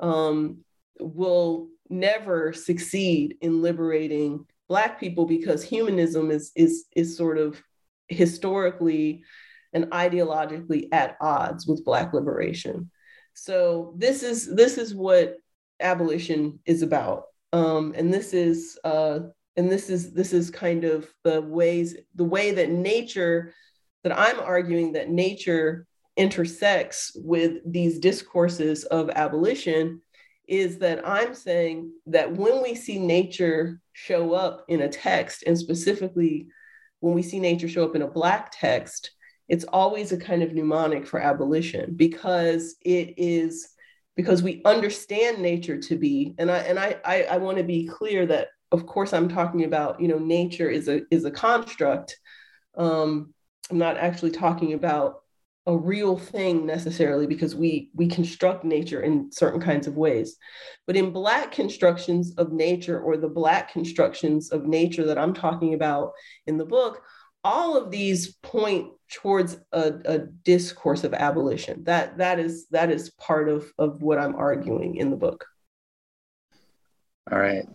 um, 0.00 0.58
will 0.98 1.68
never 1.90 2.52
succeed 2.52 3.36
in 3.40 3.62
liberating 3.62 4.46
Black 4.68 5.00
people 5.00 5.26
because 5.26 5.62
humanism 5.62 6.30
is, 6.30 6.52
is, 6.54 6.86
is 6.94 7.16
sort 7.16 7.38
of 7.38 7.60
historically 8.08 9.24
and 9.72 9.86
ideologically 9.86 10.88
at 10.92 11.16
odds 11.20 11.66
with 11.66 11.84
Black 11.84 12.12
liberation. 12.12 12.90
So 13.34 13.94
this 13.96 14.22
is 14.22 14.52
this 14.54 14.76
is 14.76 14.94
what 14.94 15.36
abolition 15.80 16.58
is 16.66 16.82
about, 16.82 17.24
um, 17.52 17.94
and 17.96 18.12
this 18.12 18.34
is 18.34 18.78
uh, 18.84 19.20
and 19.56 19.70
this 19.70 19.88
is 19.88 20.12
this 20.12 20.32
is 20.32 20.50
kind 20.50 20.84
of 20.84 21.08
the 21.24 21.40
ways 21.40 21.96
the 22.16 22.24
way 22.24 22.50
that 22.52 22.70
nature 22.70 23.54
that 24.02 24.18
I'm 24.18 24.40
arguing 24.40 24.92
that 24.92 25.10
nature 25.10 25.86
intersects 26.16 27.12
with 27.14 27.60
these 27.64 27.98
discourses 27.98 28.84
of 28.84 29.10
abolition 29.10 30.02
is 30.50 30.78
that 30.78 31.06
I'm 31.08 31.32
saying 31.32 31.92
that 32.06 32.32
when 32.36 32.60
we 32.60 32.74
see 32.74 32.98
nature 32.98 33.80
show 33.92 34.34
up 34.34 34.64
in 34.66 34.82
a 34.82 34.88
text, 34.88 35.44
and 35.46 35.56
specifically 35.56 36.48
when 36.98 37.14
we 37.14 37.22
see 37.22 37.38
nature 37.38 37.68
show 37.68 37.84
up 37.84 37.94
in 37.94 38.02
a 38.02 38.08
Black 38.08 38.50
text, 38.52 39.12
it's 39.48 39.64
always 39.64 40.10
a 40.10 40.18
kind 40.18 40.42
of 40.42 40.52
mnemonic 40.52 41.06
for 41.06 41.20
abolition 41.20 41.94
because 41.94 42.74
it 42.84 43.14
is 43.16 43.70
because 44.16 44.42
we 44.42 44.60
understand 44.64 45.38
nature 45.38 45.78
to 45.78 45.96
be. 45.96 46.34
And 46.36 46.50
i 46.50 46.58
and 46.58 46.78
i 46.78 46.96
i, 47.04 47.22
I 47.22 47.36
want 47.36 47.58
to 47.58 47.64
be 47.64 47.86
clear 47.86 48.26
that 48.26 48.48
of 48.72 48.86
course 48.86 49.12
i'm 49.12 49.28
talking 49.28 49.64
about 49.64 50.00
you 50.00 50.08
know 50.08 50.18
nature 50.18 50.68
is 50.68 50.88
a 50.88 51.02
is 51.12 51.24
a 51.24 51.30
construct. 51.30 52.18
Um 52.76 53.32
i'm 53.70 53.78
not 53.78 53.98
actually 53.98 54.32
talking 54.32 54.72
about 54.72 55.22
a 55.66 55.76
real 55.76 56.16
thing 56.16 56.64
necessarily 56.66 57.26
because 57.26 57.54
we 57.54 57.90
we 57.94 58.08
construct 58.08 58.64
nature 58.64 59.02
in 59.02 59.30
certain 59.30 59.60
kinds 59.60 59.86
of 59.86 59.96
ways. 59.96 60.36
But 60.86 60.96
in 60.96 61.12
black 61.12 61.52
constructions 61.52 62.34
of 62.36 62.52
nature 62.52 63.00
or 63.00 63.16
the 63.16 63.28
black 63.28 63.72
constructions 63.72 64.50
of 64.50 64.66
nature 64.66 65.04
that 65.06 65.18
i'm 65.18 65.34
talking 65.34 65.74
about 65.74 66.12
in 66.46 66.56
the 66.56 66.64
book 66.64 67.02
all 67.42 67.76
of 67.76 67.90
these 67.90 68.34
point 68.42 68.88
towards 69.10 69.56
a, 69.72 69.94
a, 70.04 70.18
discourse 70.18 71.04
of 71.04 71.14
abolition. 71.14 71.84
That 71.84 72.18
that 72.18 72.38
is 72.38 72.66
that 72.68 72.90
is 72.90 73.10
part 73.10 73.48
of 73.48 73.72
of 73.78 74.02
what 74.02 74.18
i'm 74.18 74.36
arguing 74.36 74.96
in 74.96 75.10
the 75.10 75.16
book. 75.16 75.46
All 77.30 77.38
right. 77.38 77.66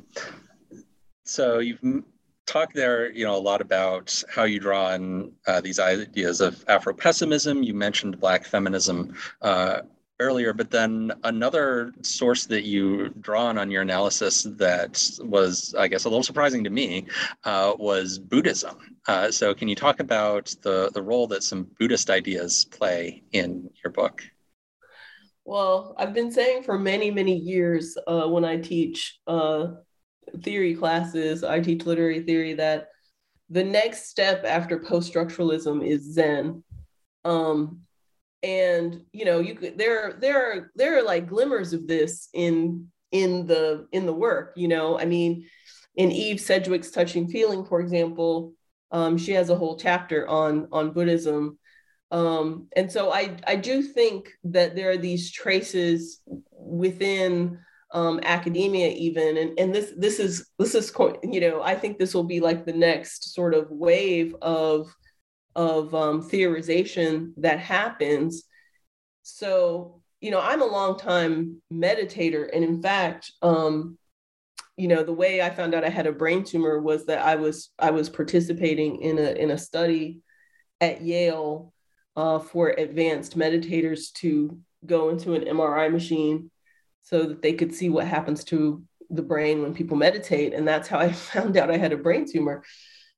So 1.24 1.60
you've 1.60 1.80
talked 2.46 2.76
there 2.76 3.12
you 3.12 3.26
know 3.26 3.36
a 3.36 3.38
lot 3.38 3.62
about 3.62 4.24
how 4.30 4.44
you 4.44 4.60
draw 4.60 4.88
on 4.88 5.32
uh, 5.48 5.62
these 5.62 5.80
ideas 5.80 6.42
of 6.42 6.64
afro-pessimism 6.68 7.64
you 7.64 7.74
mentioned 7.74 8.20
black 8.20 8.46
feminism 8.46 9.14
uh, 9.42 9.82
earlier, 10.20 10.54
but 10.54 10.72
then 10.72 11.12
another 11.24 11.94
source 12.02 12.46
that 12.46 12.64
you 12.64 13.10
draw 13.22 13.46
on 13.48 13.58
on 13.58 13.70
your 13.70 13.82
analysis 13.82 14.44
that 14.58 15.10
was, 15.20 15.76
I 15.78 15.88
guess, 15.88 16.06
a 16.06 16.10
little 16.10 16.24
surprising 16.24 16.64
to 16.64 16.70
me 16.70 17.08
uh, 17.44 17.74
was 17.78 18.18
Buddhism. 18.18 18.78
Uh, 19.08 19.32
so, 19.32 19.54
can 19.54 19.68
you 19.68 19.76
talk 19.76 20.00
about 20.00 20.54
the, 20.62 20.90
the 20.94 21.02
role 21.02 21.28
that 21.28 21.44
some 21.44 21.68
Buddhist 21.80 22.10
ideas 22.10 22.66
play 22.66 23.24
in 23.32 23.70
your 23.84 23.92
book? 23.92 24.24
Well, 25.44 25.94
I've 25.98 26.14
been 26.14 26.32
saying 26.32 26.64
for 26.64 26.80
many, 26.80 27.12
many 27.12 27.36
years 27.36 27.98
uh, 28.08 28.28
when 28.28 28.44
I 28.44 28.58
teach 28.58 29.20
uh, 29.28 29.68
theory 30.44 30.76
classes, 30.76 31.44
I 31.44 31.60
teach 31.60 31.86
literary 31.86 32.22
theory, 32.22 32.54
that 32.56 32.88
the 33.50 33.64
next 33.64 34.10
step 34.10 34.44
after 34.46 34.80
post 34.80 35.14
structuralism 35.14 35.86
is 35.86 36.14
Zen. 36.14 36.64
Um, 37.24 37.86
and 38.46 39.02
you 39.12 39.26
know 39.26 39.40
you 39.40 39.56
could 39.56 39.78
there 39.78 40.18
there 40.22 40.38
are 40.40 40.72
there 40.76 40.98
are 40.98 41.04
like 41.04 41.28
glimmers 41.28 41.74
of 41.74 41.88
this 41.88 42.30
in 42.34 42.88
in 43.12 43.48
the 43.48 43.88
in 43.92 44.06
the 44.06 44.14
work 44.14 44.54
you 44.56 44.68
know 44.68 45.00
i 45.00 45.06
mean 45.06 45.48
in 45.96 46.12
eve 46.12 46.40
sedgwick's 46.40 46.92
touching 46.92 47.28
feeling 47.28 47.66
for 47.66 47.80
example 47.80 48.54
um, 48.92 49.18
she 49.18 49.32
has 49.32 49.50
a 49.50 49.56
whole 49.56 49.78
chapter 49.78 50.28
on 50.28 50.68
on 50.72 50.92
buddhism 50.92 51.58
um, 52.12 52.68
and 52.76 52.92
so 52.92 53.12
i 53.12 53.36
i 53.48 53.56
do 53.56 53.82
think 53.82 54.30
that 54.44 54.76
there 54.76 54.92
are 54.92 54.98
these 54.98 55.32
traces 55.32 56.22
within 56.52 57.58
um, 57.92 58.20
academia 58.24 58.90
even 58.90 59.38
and, 59.38 59.58
and 59.60 59.74
this 59.74 59.94
this 59.98 60.20
is 60.20 60.50
this 60.60 60.76
is 60.76 60.92
you 61.24 61.40
know 61.40 61.62
i 61.62 61.76
think 61.76 61.98
this 61.98 62.14
will 62.14 62.24
be 62.24 62.40
like 62.40 62.66
the 62.66 62.74
next 62.74 63.34
sort 63.34 63.54
of 63.54 63.70
wave 63.70 64.36
of 64.42 64.94
of 65.56 65.96
um, 65.96 66.22
theorization 66.22 67.32
that 67.38 67.60
happens. 67.60 68.44
So, 69.24 70.02
you 70.20 70.32
know, 70.32 70.42
I'm 70.42 70.62
a 70.62 70.66
long 70.66 70.98
time 70.98 71.62
meditator. 71.72 72.50
And 72.54 72.64
in 72.64 72.82
fact, 72.82 73.32
um, 73.42 73.98
you 74.78 74.90
know, 74.90 75.04
the 75.04 75.14
way 75.14 75.42
I 75.42 75.50
found 75.50 75.74
out 75.74 75.86
I 75.86 75.90
had 75.90 76.08
a 76.08 76.12
brain 76.12 76.44
tumor 76.44 76.82
was 76.82 77.06
that 77.06 77.26
I 77.26 77.36
was 77.36 77.70
I 77.80 77.92
was 77.92 78.10
participating 78.10 79.02
in 79.02 79.18
a 79.18 79.32
in 79.32 79.52
a 79.52 79.58
study 79.58 80.20
at 80.82 81.02
Yale 81.02 81.72
uh, 82.18 82.40
for 82.40 82.70
advanced 82.70 83.38
meditators 83.38 84.12
to 84.16 84.60
go 84.86 85.10
into 85.10 85.34
an 85.34 85.44
MRI 85.44 85.90
machine 85.90 86.52
so 87.06 87.24
that 87.28 87.42
they 87.42 87.54
could 87.54 87.74
see 87.74 87.88
what 87.88 88.08
happens 88.08 88.44
to 88.44 88.84
the 89.10 89.22
brain 89.22 89.62
when 89.62 89.74
people 89.74 89.96
meditate. 89.96 90.54
And 90.54 90.68
that's 90.68 90.88
how 90.88 91.00
I 91.00 91.12
found 91.32 91.56
out 91.56 91.72
I 91.72 91.78
had 91.78 91.94
a 91.94 91.98
brain 91.98 92.26
tumor. 92.30 92.64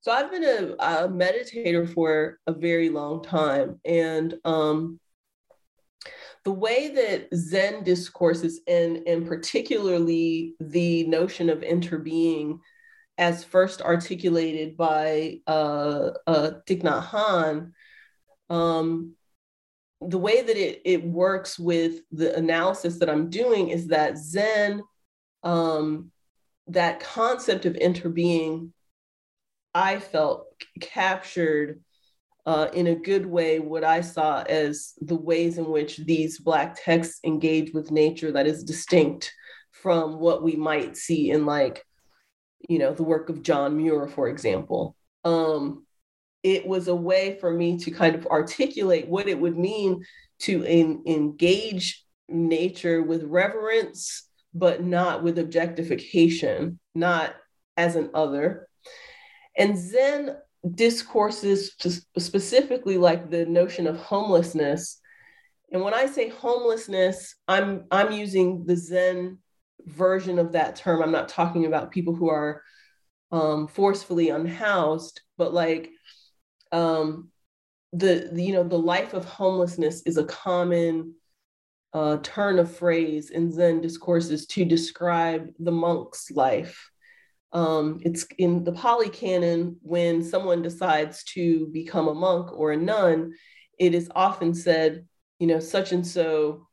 So 0.02 0.12
I've 0.12 0.30
been 0.30 0.44
a, 0.44 0.74
a 0.80 1.10
meditator 1.10 1.92
for 1.92 2.40
a 2.46 2.54
very 2.54 2.90
long 2.90 3.24
time. 3.24 3.80
And 3.84 4.36
um, 4.46 5.00
the 6.44 6.52
way 6.52 6.90
that 6.90 7.30
Zen 7.36 7.84
discourses, 7.84 8.62
and, 8.68 9.08
and 9.08 9.26
particularly 9.26 10.56
the 10.60 11.06
notion 11.08 11.50
of 11.50 11.60
interbeing, 11.62 12.60
as 13.18 13.44
first 13.44 13.82
articulated 13.82 14.78
by 14.78 15.40
uh, 15.48 16.12
uh, 16.28 16.52
Thich 16.68 16.84
Nhat 16.84 17.04
Hanh, 17.08 17.72
um, 18.50 19.17
the 20.02 20.18
way 20.18 20.42
that 20.42 20.58
it, 20.58 20.82
it 20.86 21.04
works 21.04 21.58
with 21.58 22.02
the 22.12 22.36
analysis 22.36 23.00
that 23.00 23.10
I'm 23.10 23.30
doing 23.30 23.70
is 23.70 23.88
that 23.88 24.18
Zen, 24.18 24.82
um, 25.44 26.12
that 26.68 27.00
concept 27.00 27.66
of 27.66 27.74
interbeing 27.74 28.72
I 29.74 30.00
felt 30.00 30.48
captured 30.82 31.82
uh, 32.46 32.70
in 32.74 32.88
a 32.88 32.96
good 32.96 33.26
way 33.26 33.60
what 33.60 33.84
I 33.84 34.02
saw 34.02 34.42
as 34.42 34.94
the 35.02 35.16
ways 35.16 35.58
in 35.58 35.68
which 35.68 35.98
these 35.98 36.40
Black 36.40 36.78
texts 36.82 37.20
engage 37.24 37.74
with 37.74 37.92
nature 37.92 38.32
that 38.32 38.48
is 38.48 38.64
distinct 38.64 39.34
from 39.72 40.20
what 40.20 40.44
we 40.44 40.56
might 40.56 40.96
see 40.98 41.30
in, 41.32 41.46
like, 41.46 41.84
you 42.68 42.80
know, 42.80 42.94
the 42.94 43.04
work 43.04 43.30
of 43.30 43.44
John 43.44 43.78
Muir, 43.78 44.08
for 44.08 44.30
example. 44.30 44.96
Um, 45.24 45.86
it 46.44 46.66
was 46.66 46.88
a 46.88 46.96
way 46.96 47.38
for 47.40 47.52
me 47.52 47.78
to 47.80 47.92
kind 47.92 48.16
of 48.16 48.28
articulate 48.28 49.08
what 49.08 49.28
it 49.28 49.40
would 49.40 49.58
mean 49.58 50.04
to 50.40 50.64
in, 50.64 51.04
engage 51.08 52.04
nature 52.30 53.02
with 53.02 53.24
reverence, 53.24 54.28
but 54.54 54.84
not 54.84 55.24
with 55.24 55.40
objectification, 55.40 56.80
not 56.94 57.34
as 57.76 57.96
an 57.96 58.10
other, 58.14 58.68
and 59.58 59.78
Zen 59.78 60.36
discourses 60.76 61.76
specifically 62.18 62.98
like 62.98 63.30
the 63.30 63.46
notion 63.46 63.88
of 63.88 63.98
homelessness. 63.98 65.00
And 65.72 65.82
when 65.82 65.94
i 65.94 66.06
say 66.06 66.30
homelessness 66.30 67.36
i'm 67.48 67.86
i'm 67.92 68.14
using 68.14 68.66
the 68.66 68.76
zen 68.76 69.40
version 69.86 70.40
of 70.40 70.54
that 70.54 70.76
term. 70.76 71.02
I'm 71.02 71.12
not 71.12 71.30
talking 71.30 71.66
about 71.66 71.92
people 71.92 72.16
who 72.16 72.30
are 72.30 72.62
um, 73.32 73.68
forcefully 73.68 74.30
unhoused 74.30 75.22
but 75.38 75.54
like 75.54 75.92
um, 76.72 77.30
the, 77.94 78.30
the, 78.32 78.44
you 78.44 78.54
know 78.54 78.64
the 78.64 78.78
life 78.78 79.14
of 79.14 79.26
homelessness 79.26 80.02
is 80.06 80.18
a 80.18 80.26
common 80.26 81.14
uh, 81.94 82.18
turn 82.22 82.60
of 82.60 82.76
phrase 82.76 83.30
in 83.30 83.52
zen 83.52 83.82
discourses 83.82 84.46
to 84.46 84.66
describe 84.66 85.50
the 85.60 85.72
monk's 85.72 86.30
life 86.32 86.92
um, 87.54 88.00
it's 88.04 88.26
in 88.38 88.64
the 88.64 88.74
Pali 88.74 89.10
Canon 89.10 89.78
when 89.82 90.24
someone 90.24 90.62
decides 90.62 91.24
to 91.26 91.68
become 91.68 92.08
a 92.08 92.14
monk 92.14 92.52
or 92.52 92.72
a 92.72 92.78
nun, 92.78 93.34
it 93.80 93.94
is 93.96 94.10
often 94.16 94.54
said, 94.54 95.06
you 95.40 95.48
know, 95.48 95.60
such 95.60 95.92
and 95.92 96.06
so 96.06 96.68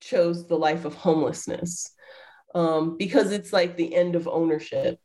chose 0.00 0.46
the 0.46 0.58
life 0.58 0.84
of 0.84 0.94
homelessness 0.94 1.90
um, 2.54 2.96
because 2.96 3.32
it's 3.32 3.52
like 3.52 3.76
the 3.76 3.94
end 3.94 4.14
of 4.14 4.28
ownership. 4.28 4.98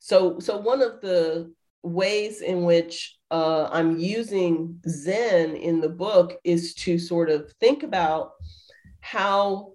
So, 0.00 0.38
so 0.38 0.58
one 0.58 0.82
of 0.82 1.00
the 1.00 1.52
ways 1.82 2.40
in 2.40 2.64
which 2.64 3.16
uh, 3.30 3.68
I'm 3.70 3.98
using 3.98 4.80
Zen 4.88 5.54
in 5.54 5.80
the 5.80 5.88
book 5.88 6.38
is 6.44 6.74
to 6.76 6.98
sort 6.98 7.30
of 7.30 7.52
think 7.60 7.82
about 7.82 8.32
how 9.00 9.72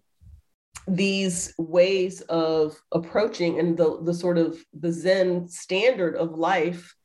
these 0.87 1.53
ways 1.57 2.21
of 2.21 2.75
approaching 2.91 3.59
and 3.59 3.77
the, 3.77 4.01
the 4.01 4.13
sort 4.13 4.37
of 4.37 4.63
the 4.73 4.91
Zen 4.91 5.47
standard 5.47 6.15
of 6.15 6.37
life 6.37 6.95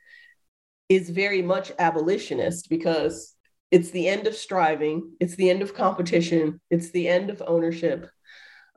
is 0.88 1.10
very 1.10 1.42
much 1.42 1.70
abolitionist 1.78 2.68
because 2.70 3.34
it's 3.70 3.90
the 3.90 4.08
end 4.08 4.26
of 4.26 4.34
striving, 4.34 5.12
it's 5.20 5.36
the 5.36 5.50
end 5.50 5.60
of 5.60 5.74
competition, 5.74 6.60
it's 6.70 6.90
the 6.90 7.06
end 7.06 7.28
of 7.28 7.42
ownership. 7.46 8.10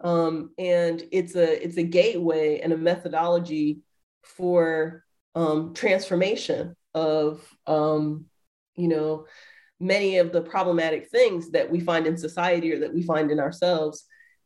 Um, 0.03 0.51
and 0.57 1.01
it's 1.11 1.35
a 1.35 1.63
it's 1.63 1.77
a 1.77 1.83
gateway 1.83 2.59
and 2.59 2.73
a 2.73 2.77
methodology 2.77 3.81
for 4.23 5.05
um, 5.35 5.73
transformation 5.73 6.75
of 6.93 7.45
um, 7.67 8.25
you 8.75 8.87
know 8.87 9.25
many 9.79 10.17
of 10.17 10.31
the 10.31 10.41
problematic 10.41 11.09
things 11.09 11.51
that 11.51 11.69
we 11.69 11.79
find 11.79 12.05
in 12.05 12.17
society 12.17 12.71
or 12.71 12.79
that 12.79 12.93
we 12.93 13.01
find 13.01 13.31
in 13.31 13.39
ourselves 13.39 14.05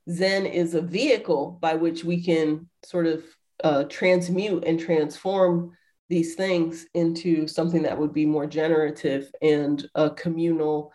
Zen 0.09 0.45
is 0.45 0.75
a 0.75 0.81
vehicle 0.81 1.57
by 1.61 1.73
which 1.73 2.03
we 2.03 2.23
can 2.23 2.69
sort 2.83 3.07
of 3.07 3.23
uh, 3.63 3.83
transmute 3.85 4.63
and 4.65 4.79
transform 4.79 5.71
these 6.09 6.35
things 6.35 6.85
into 6.93 7.47
something 7.47 7.81
that 7.83 7.97
would 7.97 8.13
be 8.13 8.25
more 8.25 8.45
generative 8.45 9.31
and 9.41 9.87
uh, 9.95 10.09
communal 10.09 10.91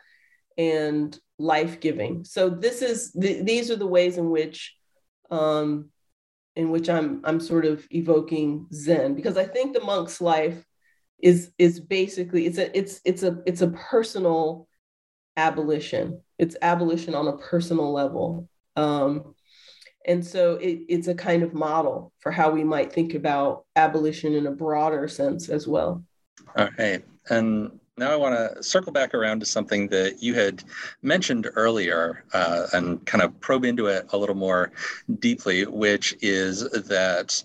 and 0.57 1.19
life-giving. 1.39 2.25
So 2.25 2.49
this 2.49 2.83
is 2.83 3.13
th- 3.13 3.45
these 3.45 3.71
are 3.71 3.77
the 3.77 3.87
ways 3.87 4.19
in 4.19 4.31
which 4.31 4.77
um, 5.31 5.91
in 6.55 6.71
which 6.71 6.89
I'm 6.89 7.23
I'm 7.25 7.41
sort 7.41 7.65
of 7.65 7.87
evoking 7.91 8.67
Zen 8.73 9.15
because 9.15 9.37
I 9.37 9.45
think 9.45 9.73
the 9.73 9.85
monk's 9.85 10.21
life 10.21 10.65
is 11.23 11.51
is 11.59 11.81
basically 11.81 12.47
it's 12.47 12.59
a 12.59 12.77
it's 12.77 13.01
it's 13.05 13.23
a 13.23 13.39
it's 13.47 13.63
a 13.63 13.69
personal 13.69 14.69
abolition. 15.37 16.21
It's 16.39 16.57
abolition 16.63 17.15
on 17.15 17.29
a 17.29 17.37
personal 17.39 17.93
level. 17.93 18.49
Um, 18.77 19.35
and 20.07 20.25
so 20.25 20.55
it, 20.57 20.81
it's 20.89 21.09
a 21.09 21.15
kind 21.15 21.43
of 21.43 21.53
model 21.55 22.13
for 22.21 22.33
how 22.33 22.51
we 22.51 22.65
might 22.65 22.93
think 22.93 23.15
about 23.15 23.65
abolition 23.77 24.35
in 24.35 24.47
a 24.47 24.51
broader 24.51 25.07
sense 25.09 25.49
as 25.49 25.69
well. 25.69 26.03
Okay. 26.59 27.01
And 27.29 27.79
now 27.99 28.11
I 28.11 28.17
want 28.17 28.35
to 28.35 28.63
circle 28.63 28.93
back 28.93 29.15
around 29.15 29.41
to 29.41 29.47
something 29.47 29.89
that 29.89 30.23
you 30.23 30.35
had 30.35 30.65
mentioned 31.03 31.49
earlier 31.55 32.25
uh, 32.33 32.67
and 32.73 33.05
kind 33.05 33.23
of 33.23 33.39
probe 33.41 33.65
into 33.65 33.87
it 33.87 34.07
a 34.13 34.17
little 34.17 34.35
more 34.35 34.73
deeply, 35.19 35.67
which 35.67 36.17
is 36.23 36.69
that 36.71 37.43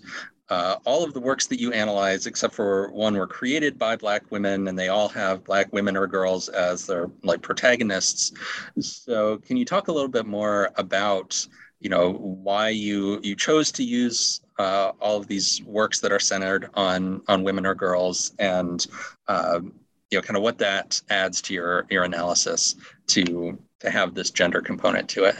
uh, 0.48 0.76
all 0.84 1.02
of 1.02 1.12
the 1.12 1.20
works 1.20 1.46
that 1.48 1.60
you 1.60 1.72
analyze, 1.72 2.26
except 2.26 2.54
for 2.54 2.90
one, 2.92 3.16
were 3.16 3.26
created 3.26 3.78
by 3.78 3.96
Black 3.96 4.30
women, 4.30 4.68
and 4.68 4.78
they 4.78 4.88
all 4.88 5.08
have 5.08 5.44
Black 5.44 5.72
women 5.72 5.96
or 5.96 6.06
girls 6.06 6.48
as 6.48 6.86
their 6.86 7.10
like 7.24 7.42
protagonists. 7.42 8.32
So, 8.78 9.38
can 9.38 9.56
you 9.56 9.64
talk 9.64 9.88
a 9.88 9.92
little 9.92 10.08
bit 10.08 10.26
more 10.26 10.70
about, 10.76 11.44
you 11.80 11.90
know, 11.90 12.12
why 12.12 12.68
you 12.68 13.20
you 13.24 13.34
chose 13.34 13.72
to 13.72 13.82
use 13.82 14.40
uh, 14.58 14.92
all 15.00 15.16
of 15.16 15.26
these 15.26 15.62
works 15.64 16.00
that 16.00 16.12
are 16.12 16.20
centered 16.20 16.70
on 16.74 17.22
on 17.26 17.42
women 17.42 17.66
or 17.66 17.74
girls, 17.74 18.32
and 18.38 18.86
uh, 19.26 19.60
you 20.10 20.18
know, 20.18 20.22
kind 20.22 20.36
of 20.36 20.44
what 20.44 20.58
that 20.58 21.00
adds 21.10 21.42
to 21.42 21.54
your 21.54 21.86
your 21.90 22.04
analysis 22.04 22.76
to 23.08 23.58
to 23.80 23.90
have 23.90 24.14
this 24.14 24.30
gender 24.30 24.60
component 24.60 25.08
to 25.08 25.24
it. 25.24 25.36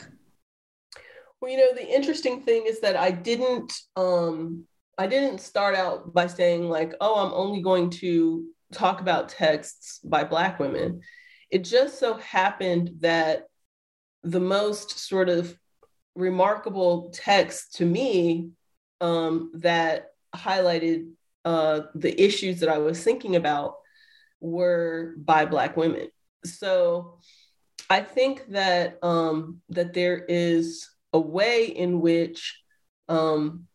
Well, 1.40 1.52
you 1.52 1.58
know, 1.58 1.74
the 1.74 1.94
interesting 1.94 2.40
thing 2.40 2.64
is 2.66 2.80
that 2.80 2.96
I 2.96 3.12
didn't. 3.12 3.72
Um, 3.94 4.66
I 4.98 5.06
didn't 5.06 5.40
start 5.40 5.74
out 5.74 6.14
by 6.14 6.26
saying, 6.26 6.68
like, 6.68 6.94
oh, 7.00 7.26
I'm 7.26 7.32
only 7.34 7.60
going 7.60 7.90
to 7.90 8.46
talk 8.72 9.00
about 9.00 9.28
texts 9.28 10.00
by 10.02 10.24
Black 10.24 10.58
women. 10.58 11.02
It 11.50 11.64
just 11.64 11.98
so 11.98 12.14
happened 12.14 12.96
that 13.00 13.44
the 14.22 14.40
most 14.40 14.98
sort 14.98 15.28
of 15.28 15.56
remarkable 16.14 17.10
text 17.12 17.74
to 17.74 17.84
me 17.84 18.50
um, 19.00 19.52
that 19.54 20.06
highlighted 20.34 21.10
uh, 21.44 21.82
the 21.94 22.20
issues 22.20 22.60
that 22.60 22.68
I 22.68 22.78
was 22.78 23.02
thinking 23.02 23.36
about 23.36 23.76
were 24.40 25.14
by 25.18 25.44
Black 25.44 25.76
women. 25.76 26.08
So 26.44 27.18
I 27.88 28.00
think 28.00 28.48
that 28.48 28.98
um, 29.02 29.60
that 29.68 29.92
there 29.92 30.24
is 30.28 30.88
a 31.12 31.20
way 31.20 31.66
in 31.66 32.00
which 32.00 32.60
um, 33.08 33.66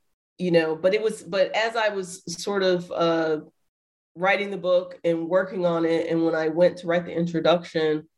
you 0.42 0.50
know, 0.50 0.76
but 0.76 0.96
it 0.96 1.04
was, 1.04 1.22
but 1.22 1.56
as 1.56 1.76
I 1.76 1.90
was 1.90 2.24
sort 2.42 2.64
of 2.64 2.92
uh, 2.92 3.42
writing 4.16 4.50
the 4.50 4.58
book 4.58 5.00
and 5.04 5.30
working 5.30 5.68
on 5.68 5.86
it, 5.86 6.08
and 6.08 6.26
when 6.26 6.34
I 6.34 6.48
went 6.48 6.78
to 6.78 6.88
write 6.88 7.06
the 7.06 7.16
introduction, 7.16 8.10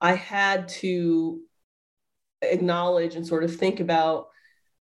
I 0.00 0.14
had 0.14 0.68
to 0.68 1.40
acknowledge 2.40 3.16
and 3.16 3.26
sort 3.26 3.42
of 3.42 3.56
think 3.56 3.80
about 3.80 4.28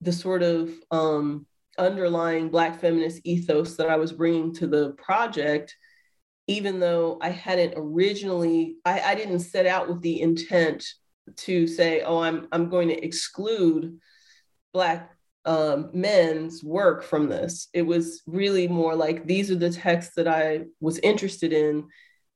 the 0.02 0.12
sort 0.12 0.42
of 0.42 0.74
um, 0.90 1.46
underlying 1.78 2.50
Black 2.50 2.78
feminist 2.78 3.22
ethos 3.24 3.76
that 3.76 3.88
I 3.88 3.96
was 3.96 4.12
bringing 4.12 4.52
to 4.56 4.66
the 4.66 4.90
project, 4.92 5.74
even 6.48 6.80
though 6.80 7.18
I 7.22 7.30
hadn't 7.30 7.74
originally, 7.78 8.76
I, 8.84 9.00
I 9.00 9.14
didn't 9.14 9.40
set 9.40 9.64
out 9.64 9.88
with 9.88 10.02
the 10.02 10.20
intent 10.20 10.84
to 11.36 11.66
say, 11.66 12.02
oh, 12.02 12.18
I'm, 12.18 12.46
I'm 12.52 12.68
going 12.68 12.88
to 12.88 13.04
exclude 13.04 13.98
Black 14.74 15.10
um, 15.44 15.90
men's 15.92 16.62
work 16.62 17.03
from 17.03 17.29
this. 17.29 17.68
It 17.72 17.83
was 17.83 18.22
really 18.26 18.68
more 18.68 18.94
like 18.94 19.26
these 19.26 19.50
are 19.50 19.57
the 19.57 19.70
texts 19.70 20.14
that 20.16 20.29
I 20.29 20.64
was 20.81 20.98
interested 20.98 21.53
in, 21.53 21.87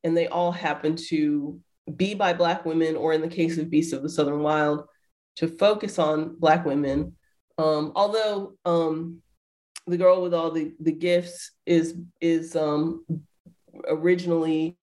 and 0.02 0.16
they 0.16 0.28
all 0.28 0.52
happen 0.52 0.96
to 1.08 1.60
be 1.96 2.14
by 2.14 2.32
Black 2.32 2.64
women, 2.64 2.96
or 2.96 3.12
in 3.12 3.20
the 3.20 3.28
case 3.28 3.58
of 3.58 3.70
Beasts 3.70 3.92
of 3.92 4.02
the 4.02 4.08
Southern 4.08 4.40
Wild, 4.40 4.84
to 5.36 5.48
focus 5.48 5.98
on 5.98 6.36
Black 6.38 6.64
women. 6.64 7.16
Um, 7.58 7.92
although 7.94 8.54
um, 8.64 9.22
the 9.86 9.96
girl 9.96 10.22
with 10.22 10.34
all 10.34 10.50
the, 10.50 10.72
the 10.80 10.92
gifts 10.92 11.52
is 11.66 11.96
is 12.20 12.56
um, 12.56 13.04
originally 13.86 14.76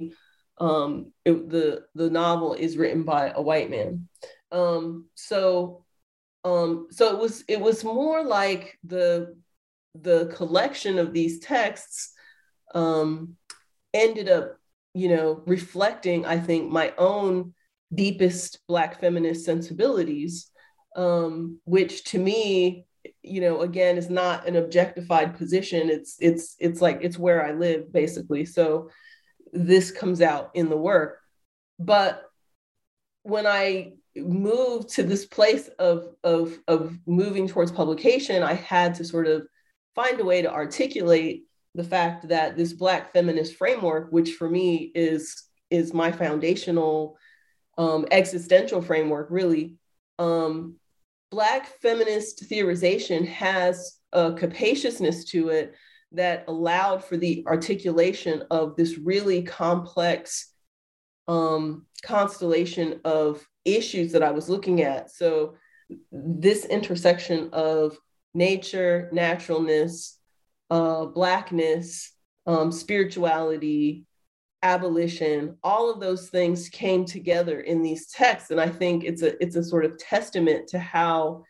um, 0.60 1.12
it, 1.26 1.50
the 1.50 1.84
the 1.96 2.10
novel 2.10 2.54
is 2.54 2.78
written 2.78 3.04
by 3.04 3.32
a 3.36 3.42
white 3.42 3.70
man. 3.70 4.08
Um, 4.52 5.08
so 5.16 5.86
um, 6.44 6.88
so 6.92 7.14
it 7.14 7.20
was 7.20 7.44
it 7.48 7.60
was 7.60 7.84
more 7.84 8.24
like 8.24 8.78
the 8.84 9.36
the 9.96 10.34
collection 10.36 10.98
of 10.98 11.14
these 11.14 11.40
texts 11.40 12.14
um, 12.74 13.36
ended 13.94 14.30
up, 14.30 14.58
you 14.94 15.10
know, 15.10 15.44
reflecting, 15.46 16.26
I 16.26 16.40
think, 16.40 16.72
my 16.72 16.94
own 16.98 17.54
deepest 17.94 18.60
Black 18.68 19.00
feminist 19.00 19.46
sensibilities, 19.46 20.50
um, 20.96 21.60
which 21.66 22.06
to 22.06 22.20
me, 22.20 22.86
you 23.22 23.42
know, 23.42 23.62
again, 23.62 23.98
is 23.98 24.10
not 24.10 24.48
an 24.48 24.56
objectified 24.56 25.38
position. 25.38 25.90
It's 25.90 26.16
it's 26.20 26.56
it's 26.60 26.82
like 26.82 27.00
it's 27.02 27.20
where 27.20 27.46
I 27.46 27.52
live, 27.52 27.92
basically. 27.92 28.46
So 28.46 28.90
this 29.54 29.92
comes 29.92 30.22
out 30.22 30.52
in 30.54 30.70
the 30.70 30.78
work, 30.78 31.20
but 31.78 32.24
when 33.24 33.46
I 33.46 33.94
moved 34.16 34.90
to 34.90 35.04
this 35.04 35.26
place 35.26 35.70
of, 35.80 36.10
of, 36.24 36.58
of 36.68 36.98
moving 37.06 37.48
towards 37.48 37.72
publication, 37.72 38.44
I 38.44 38.54
had 38.54 38.96
to 38.96 39.06
sort 39.06 39.28
of 39.28 39.48
find 39.96 40.20
a 40.20 40.26
way 40.26 40.42
to 40.42 40.52
articulate 40.52 41.44
the 41.76 41.84
fact 41.84 42.28
that 42.28 42.58
this 42.58 42.74
Black 42.74 43.14
feminist 43.14 43.56
framework, 43.56 44.12
which 44.12 44.34
for 44.34 44.50
me 44.50 44.92
is, 44.94 45.44
is 45.70 45.94
my 45.94 46.12
foundational 46.12 47.18
um, 47.78 48.06
existential 48.12 48.82
framework, 48.82 49.28
really, 49.30 49.78
um, 50.20 50.76
Black 51.32 51.68
feminist 51.82 52.50
theorization 52.50 53.26
has 53.26 54.00
a 54.12 54.34
capaciousness 54.34 55.24
to 55.26 55.48
it 55.48 55.74
that 56.12 56.44
allowed 56.50 57.04
for 57.04 57.16
the 57.16 57.44
articulation 57.48 58.44
of 58.52 58.76
this 58.76 58.98
really 58.98 59.42
complex 59.44 60.51
um, 61.32 61.86
constellation 62.04 63.00
of 63.06 63.48
issues 63.64 64.12
that 64.12 64.22
I 64.22 64.32
was 64.32 64.50
looking 64.50 64.82
at. 64.82 65.12
So, 65.12 65.56
this 66.12 66.66
intersection 66.66 67.50
of 67.54 67.98
nature, 68.34 69.10
naturalness, 69.12 70.18
uh, 70.70 71.06
Blackness, 71.06 72.12
um, 72.48 72.72
spirituality, 72.72 74.06
abolition, 74.62 75.58
all 75.64 75.92
of 75.92 76.00
those 76.00 76.30
things 76.30 76.70
came 76.70 77.04
together 77.06 77.62
in 77.62 77.82
these 77.82 78.08
texts. 78.08 78.52
And 78.52 78.60
I 78.60 78.70
think 78.70 79.04
it's 79.04 79.22
a, 79.22 79.42
it's 79.42 79.56
a 79.56 79.64
sort 79.64 79.86
of 79.86 79.98
testament 79.98 80.68
to 80.70 80.80
how 80.80 81.44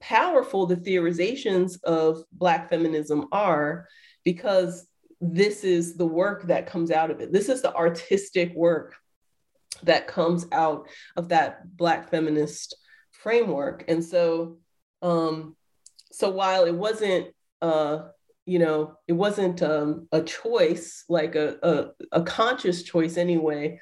powerful 0.00 0.66
the 0.66 0.76
theorizations 0.76 1.82
of 1.82 2.22
Black 2.32 2.68
feminism 2.68 3.26
are, 3.32 3.86
because 4.24 4.86
this 5.20 5.64
is 5.64 5.96
the 5.96 6.06
work 6.06 6.44
that 6.44 6.66
comes 6.66 6.90
out 6.90 7.10
of 7.10 7.20
it. 7.20 7.32
This 7.32 7.48
is 7.48 7.62
the 7.62 7.74
artistic 7.74 8.54
work 8.54 8.94
that 9.84 10.06
comes 10.06 10.46
out 10.52 10.88
of 11.16 11.28
that 11.28 11.76
Black 11.76 12.10
feminist 12.10 12.76
framework. 13.10 13.84
And 13.88 14.04
so, 14.04 14.58
um, 15.02 15.56
so 16.12 16.30
while 16.30 16.64
it 16.64 16.74
wasn't, 16.74 17.28
uh, 17.62 18.08
you 18.46 18.58
know, 18.58 18.96
it 19.06 19.12
wasn't 19.12 19.62
um, 19.62 20.08
a 20.12 20.22
choice, 20.22 21.04
like 21.08 21.34
a, 21.34 21.56
a, 21.62 22.20
a 22.20 22.22
conscious 22.22 22.82
choice 22.82 23.16
anyway, 23.16 23.80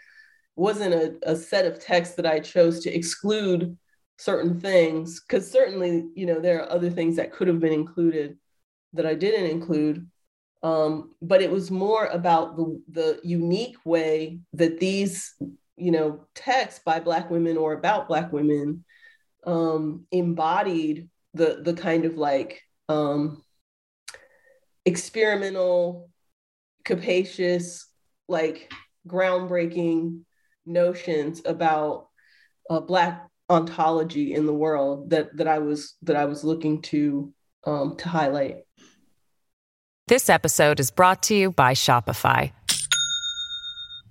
wasn't 0.56 0.94
a, 0.94 1.16
a 1.22 1.36
set 1.36 1.64
of 1.66 1.80
texts 1.80 2.16
that 2.16 2.26
I 2.26 2.40
chose 2.40 2.80
to 2.80 2.94
exclude 2.94 3.78
certain 4.18 4.60
things, 4.60 5.20
because 5.20 5.50
certainly, 5.50 6.08
you 6.14 6.26
know, 6.26 6.40
there 6.40 6.60
are 6.60 6.72
other 6.72 6.90
things 6.90 7.16
that 7.16 7.32
could 7.32 7.48
have 7.48 7.60
been 7.60 7.72
included 7.72 8.36
that 8.92 9.06
I 9.06 9.14
didn't 9.14 9.50
include. 9.50 10.08
Um, 10.60 11.14
but 11.22 11.40
it 11.40 11.52
was 11.52 11.70
more 11.70 12.06
about 12.06 12.56
the, 12.56 12.82
the 12.90 13.20
unique 13.22 13.76
way 13.84 14.40
that 14.54 14.80
these 14.80 15.34
you 15.78 15.90
know 15.90 16.26
texts 16.34 16.80
by 16.84 17.00
black 17.00 17.30
women 17.30 17.56
or 17.56 17.72
about 17.72 18.08
black 18.08 18.32
women 18.32 18.84
um, 19.44 20.06
embodied 20.10 21.08
the 21.34 21.60
the 21.62 21.74
kind 21.74 22.04
of 22.04 22.16
like 22.16 22.62
um, 22.88 23.42
experimental 24.84 26.10
capacious 26.84 27.86
like 28.28 28.72
groundbreaking 29.06 30.20
notions 30.66 31.42
about 31.44 32.08
uh, 32.70 32.80
black 32.80 33.26
ontology 33.50 34.34
in 34.34 34.46
the 34.46 34.52
world 34.52 35.10
that 35.10 35.36
that 35.36 35.48
I 35.48 35.58
was 35.58 35.94
that 36.02 36.16
I 36.16 36.26
was 36.26 36.44
looking 36.44 36.82
to 36.82 37.32
um, 37.64 37.96
to 37.96 38.08
highlight. 38.08 38.64
This 40.06 40.30
episode 40.30 40.80
is 40.80 40.90
brought 40.90 41.22
to 41.24 41.34
you 41.34 41.50
by 41.50 41.74
Shopify. 41.74 42.52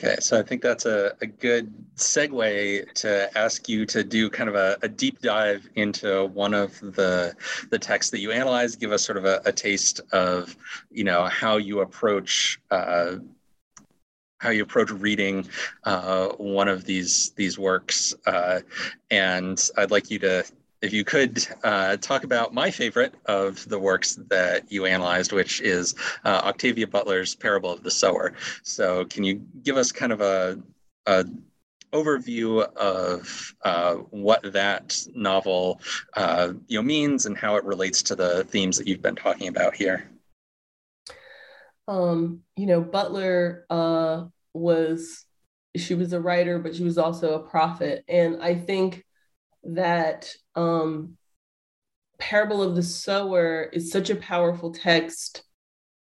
Okay, 0.00 0.16
so 0.18 0.36
I 0.38 0.42
think 0.42 0.60
that's 0.60 0.86
a, 0.86 1.12
a 1.20 1.26
good 1.26 1.72
segue 1.94 2.92
to 2.94 3.38
ask 3.38 3.68
you 3.68 3.86
to 3.86 4.02
do 4.02 4.28
kind 4.28 4.48
of 4.48 4.56
a, 4.56 4.76
a, 4.82 4.88
deep 4.88 5.20
dive 5.20 5.68
into 5.76 6.26
one 6.26 6.52
of 6.52 6.80
the 6.80 7.32
the 7.70 7.78
texts 7.78 8.10
that 8.10 8.18
you 8.18 8.32
analyze. 8.32 8.74
Give 8.74 8.90
us 8.90 9.04
sort 9.04 9.18
of 9.18 9.24
a, 9.24 9.40
a 9.44 9.52
taste 9.52 10.00
of, 10.10 10.56
you 10.90 11.04
know, 11.04 11.26
how 11.26 11.58
you 11.58 11.80
approach 11.80 12.60
uh, 12.72 13.16
how 14.38 14.50
you 14.50 14.64
approach 14.64 14.90
reading 14.90 15.48
uh, 15.84 16.28
one 16.38 16.66
of 16.66 16.84
these 16.84 17.30
these 17.36 17.56
works, 17.56 18.14
uh, 18.26 18.62
and 19.12 19.70
I'd 19.76 19.92
like 19.92 20.10
you 20.10 20.18
to 20.18 20.44
if 20.84 20.92
you 20.92 21.02
could 21.02 21.46
uh, 21.64 21.96
talk 21.96 22.24
about 22.24 22.52
my 22.52 22.70
favorite 22.70 23.14
of 23.24 23.66
the 23.68 23.78
works 23.78 24.16
that 24.28 24.70
you 24.70 24.84
analyzed, 24.84 25.32
which 25.32 25.62
is 25.62 25.94
uh, 26.24 26.42
Octavia 26.44 26.86
Butler's 26.86 27.34
Parable 27.34 27.72
of 27.72 27.82
the 27.82 27.90
Sower. 27.90 28.34
So, 28.62 29.06
can 29.06 29.24
you 29.24 29.42
give 29.62 29.78
us 29.78 29.90
kind 29.90 30.12
of 30.12 30.20
a, 30.20 30.60
a 31.06 31.24
overview 31.92 32.62
of 32.74 33.54
uh, 33.64 33.94
what 33.94 34.52
that 34.52 35.06
novel 35.14 35.80
uh, 36.14 36.52
you 36.66 36.78
know 36.78 36.82
means 36.82 37.24
and 37.24 37.36
how 37.36 37.56
it 37.56 37.64
relates 37.64 38.02
to 38.02 38.14
the 38.14 38.44
themes 38.44 38.76
that 38.76 38.86
you've 38.86 39.02
been 39.02 39.16
talking 39.16 39.48
about 39.48 39.74
here? 39.74 40.10
Um, 41.88 42.40
you 42.56 42.66
know, 42.66 42.82
Butler 42.82 43.64
uh, 43.70 44.24
was 44.52 45.24
she 45.76 45.94
was 45.94 46.12
a 46.12 46.20
writer, 46.20 46.58
but 46.58 46.74
she 46.74 46.84
was 46.84 46.98
also 46.98 47.34
a 47.34 47.48
prophet, 47.48 48.04
and 48.06 48.42
I 48.42 48.54
think 48.54 49.03
that 49.64 50.30
um, 50.54 51.16
Parable 52.18 52.62
of 52.62 52.76
the 52.76 52.82
Sower 52.82 53.70
is 53.72 53.90
such 53.90 54.10
a 54.10 54.16
powerful 54.16 54.72
text 54.72 55.42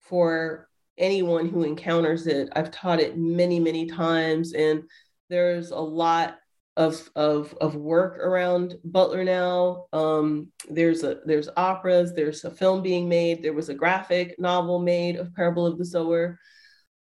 for 0.01 0.69
anyone 0.99 1.49
who 1.49 1.63
encounters 1.63 2.27
it. 2.27 2.49
I've 2.55 2.71
taught 2.71 3.01
it 3.01 3.19
many, 3.19 3.61
many 3.61 3.87
times, 3.87 4.53
and 4.53 4.85
there's 5.29 5.71
a 5.71 5.79
lot 5.79 6.37
of 6.77 7.09
of 7.17 7.55
of 7.61 7.75
work 7.75 8.19
around 8.19 8.75
Butler 8.85 9.25
now. 9.25 9.87
Um, 9.93 10.53
there's 10.69 11.05
a 11.05 11.21
there's 11.25 11.49
operas, 11.57 12.13
there's 12.15 12.45
a 12.45 12.51
film 12.51 12.83
being 12.83 13.09
made, 13.09 13.43
there 13.43 13.55
was 13.55 13.69
a 13.69 13.75
graphic 13.75 14.39
novel 14.39 14.79
made 14.79 15.17
of 15.17 15.35
Parable 15.35 15.67
of 15.67 15.79
the 15.79 15.85
Sower, 15.85 16.39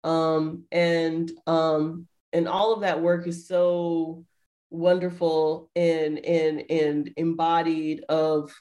um, 0.04 0.66
and 0.72 1.32
um, 1.48 2.08
and 2.32 2.48
all 2.48 2.74
of 2.74 2.82
that 2.82 3.02
work 3.02 3.28
is 3.28 3.48
so 3.48 4.26
wonderful 4.74 5.70
and 5.76 6.20
and 6.26 6.64
and 6.70 7.12
embodied 7.18 8.04
of 8.10 8.52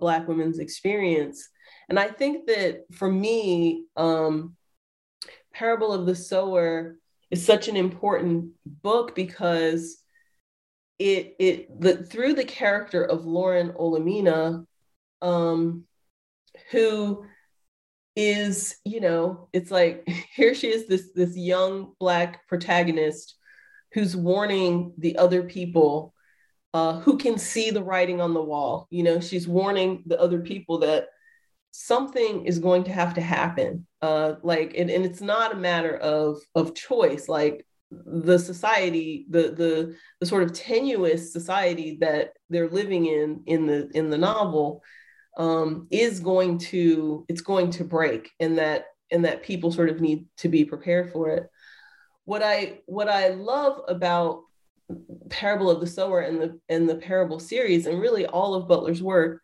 black 0.00 0.28
women's 0.28 0.58
experience. 0.58 1.48
And 1.88 1.98
i 1.98 2.08
think 2.08 2.46
that 2.46 2.84
for 2.92 3.10
me 3.10 3.84
um 3.96 4.56
parable 5.52 5.92
of 5.92 6.06
the 6.06 6.14
sower 6.14 6.96
is 7.30 7.44
such 7.44 7.68
an 7.68 7.76
important 7.76 8.50
book 8.64 9.14
because 9.14 10.02
it 10.98 11.34
it 11.38 11.80
the 11.80 11.96
through 12.04 12.34
the 12.34 12.44
character 12.44 13.02
of 13.02 13.24
lauren 13.24 13.70
olamina 13.72 14.64
um 15.20 15.84
who 16.70 17.24
is 18.14 18.76
you 18.84 19.00
know 19.00 19.48
it's 19.52 19.70
like 19.70 20.06
here 20.34 20.54
she 20.54 20.68
is 20.68 20.86
this 20.86 21.10
this 21.14 21.36
young 21.36 21.92
black 21.98 22.46
protagonist 22.46 23.36
who's 23.92 24.16
warning 24.16 24.94
the 24.98 25.16
other 25.16 25.42
people 25.42 26.14
uh, 26.74 27.00
who 27.00 27.18
can 27.18 27.38
see 27.38 27.70
the 27.70 27.82
writing 27.82 28.20
on 28.20 28.34
the 28.34 28.42
wall. 28.42 28.86
You 28.90 29.02
know, 29.02 29.20
she's 29.20 29.46
warning 29.46 30.02
the 30.06 30.20
other 30.20 30.40
people 30.40 30.78
that 30.78 31.08
something 31.70 32.46
is 32.46 32.58
going 32.58 32.84
to 32.84 32.92
have 32.92 33.14
to 33.14 33.20
happen. 33.20 33.86
Uh, 34.00 34.34
like, 34.42 34.74
and, 34.76 34.90
and 34.90 35.04
it's 35.04 35.20
not 35.20 35.52
a 35.52 35.58
matter 35.58 35.96
of 35.96 36.38
of 36.54 36.74
choice. 36.74 37.28
Like 37.28 37.66
the 37.90 38.38
society, 38.38 39.26
the 39.28 39.42
the 39.50 39.96
the 40.20 40.26
sort 40.26 40.42
of 40.42 40.52
tenuous 40.52 41.32
society 41.32 41.98
that 42.00 42.32
they're 42.48 42.70
living 42.70 43.06
in 43.06 43.42
in 43.46 43.66
the 43.66 43.90
in 43.94 44.08
the 44.08 44.18
novel 44.18 44.82
um, 45.36 45.88
is 45.90 46.20
going 46.20 46.58
to 46.58 47.26
it's 47.28 47.42
going 47.42 47.70
to 47.72 47.84
break, 47.84 48.30
and 48.40 48.56
that 48.58 48.86
and 49.10 49.26
that 49.26 49.42
people 49.42 49.70
sort 49.70 49.90
of 49.90 50.00
need 50.00 50.26
to 50.38 50.48
be 50.48 50.64
prepared 50.64 51.12
for 51.12 51.28
it 51.28 51.50
what 52.24 52.42
I 52.42 52.80
what 52.86 53.08
I 53.08 53.28
love 53.28 53.82
about 53.88 54.42
Parable 55.28 55.70
of 55.70 55.80
the 55.80 55.86
Sower 55.86 56.20
and 56.20 56.40
the 56.40 56.60
and 56.68 56.88
the 56.88 56.96
Parable 56.96 57.38
series, 57.38 57.86
and 57.86 58.00
really 58.00 58.26
all 58.26 58.54
of 58.54 58.68
Butler's 58.68 59.02
work, 59.02 59.42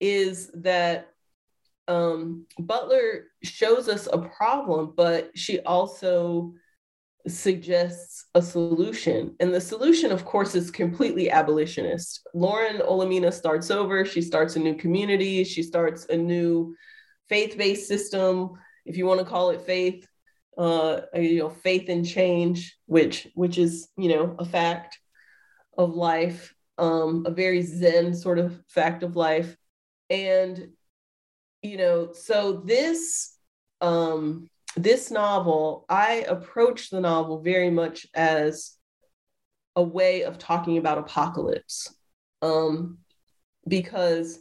is 0.00 0.50
that 0.54 1.08
um, 1.88 2.46
Butler 2.58 3.26
shows 3.42 3.88
us 3.88 4.08
a 4.12 4.18
problem, 4.18 4.94
but 4.96 5.30
she 5.34 5.60
also 5.60 6.54
suggests 7.26 8.26
a 8.34 8.40
solution. 8.40 9.34
And 9.40 9.52
the 9.52 9.60
solution, 9.60 10.10
of 10.10 10.24
course, 10.24 10.54
is 10.54 10.70
completely 10.70 11.30
abolitionist. 11.30 12.26
Lauren 12.32 12.78
Olamina 12.78 13.32
starts 13.32 13.70
over. 13.70 14.06
She 14.06 14.22
starts 14.22 14.56
a 14.56 14.60
new 14.60 14.74
community. 14.74 15.44
She 15.44 15.62
starts 15.62 16.06
a 16.06 16.16
new 16.16 16.74
faith-based 17.28 17.86
system, 17.86 18.52
if 18.84 18.96
you 18.96 19.06
want 19.06 19.20
to 19.20 19.26
call 19.26 19.50
it 19.50 19.60
faith 19.60 20.06
uh, 20.58 21.00
you 21.14 21.38
know, 21.38 21.50
faith 21.50 21.88
in 21.88 22.04
change, 22.04 22.76
which 22.86 23.28
which 23.34 23.58
is 23.58 23.88
you 23.96 24.08
know 24.08 24.36
a 24.38 24.44
fact 24.44 24.98
of 25.76 25.94
life, 25.94 26.54
um, 26.78 27.24
a 27.26 27.30
very 27.30 27.62
Zen 27.62 28.14
sort 28.14 28.38
of 28.38 28.60
fact 28.68 29.02
of 29.02 29.16
life, 29.16 29.56
and 30.08 30.68
you 31.62 31.76
know, 31.76 32.12
so 32.12 32.62
this 32.64 33.36
um, 33.80 34.48
this 34.76 35.10
novel, 35.10 35.84
I 35.88 36.24
approach 36.28 36.90
the 36.90 37.00
novel 37.00 37.42
very 37.42 37.70
much 37.70 38.06
as 38.14 38.76
a 39.76 39.82
way 39.82 40.22
of 40.22 40.38
talking 40.38 40.78
about 40.78 40.98
apocalypse. 40.98 41.94
Um, 42.42 42.98
because 43.68 44.40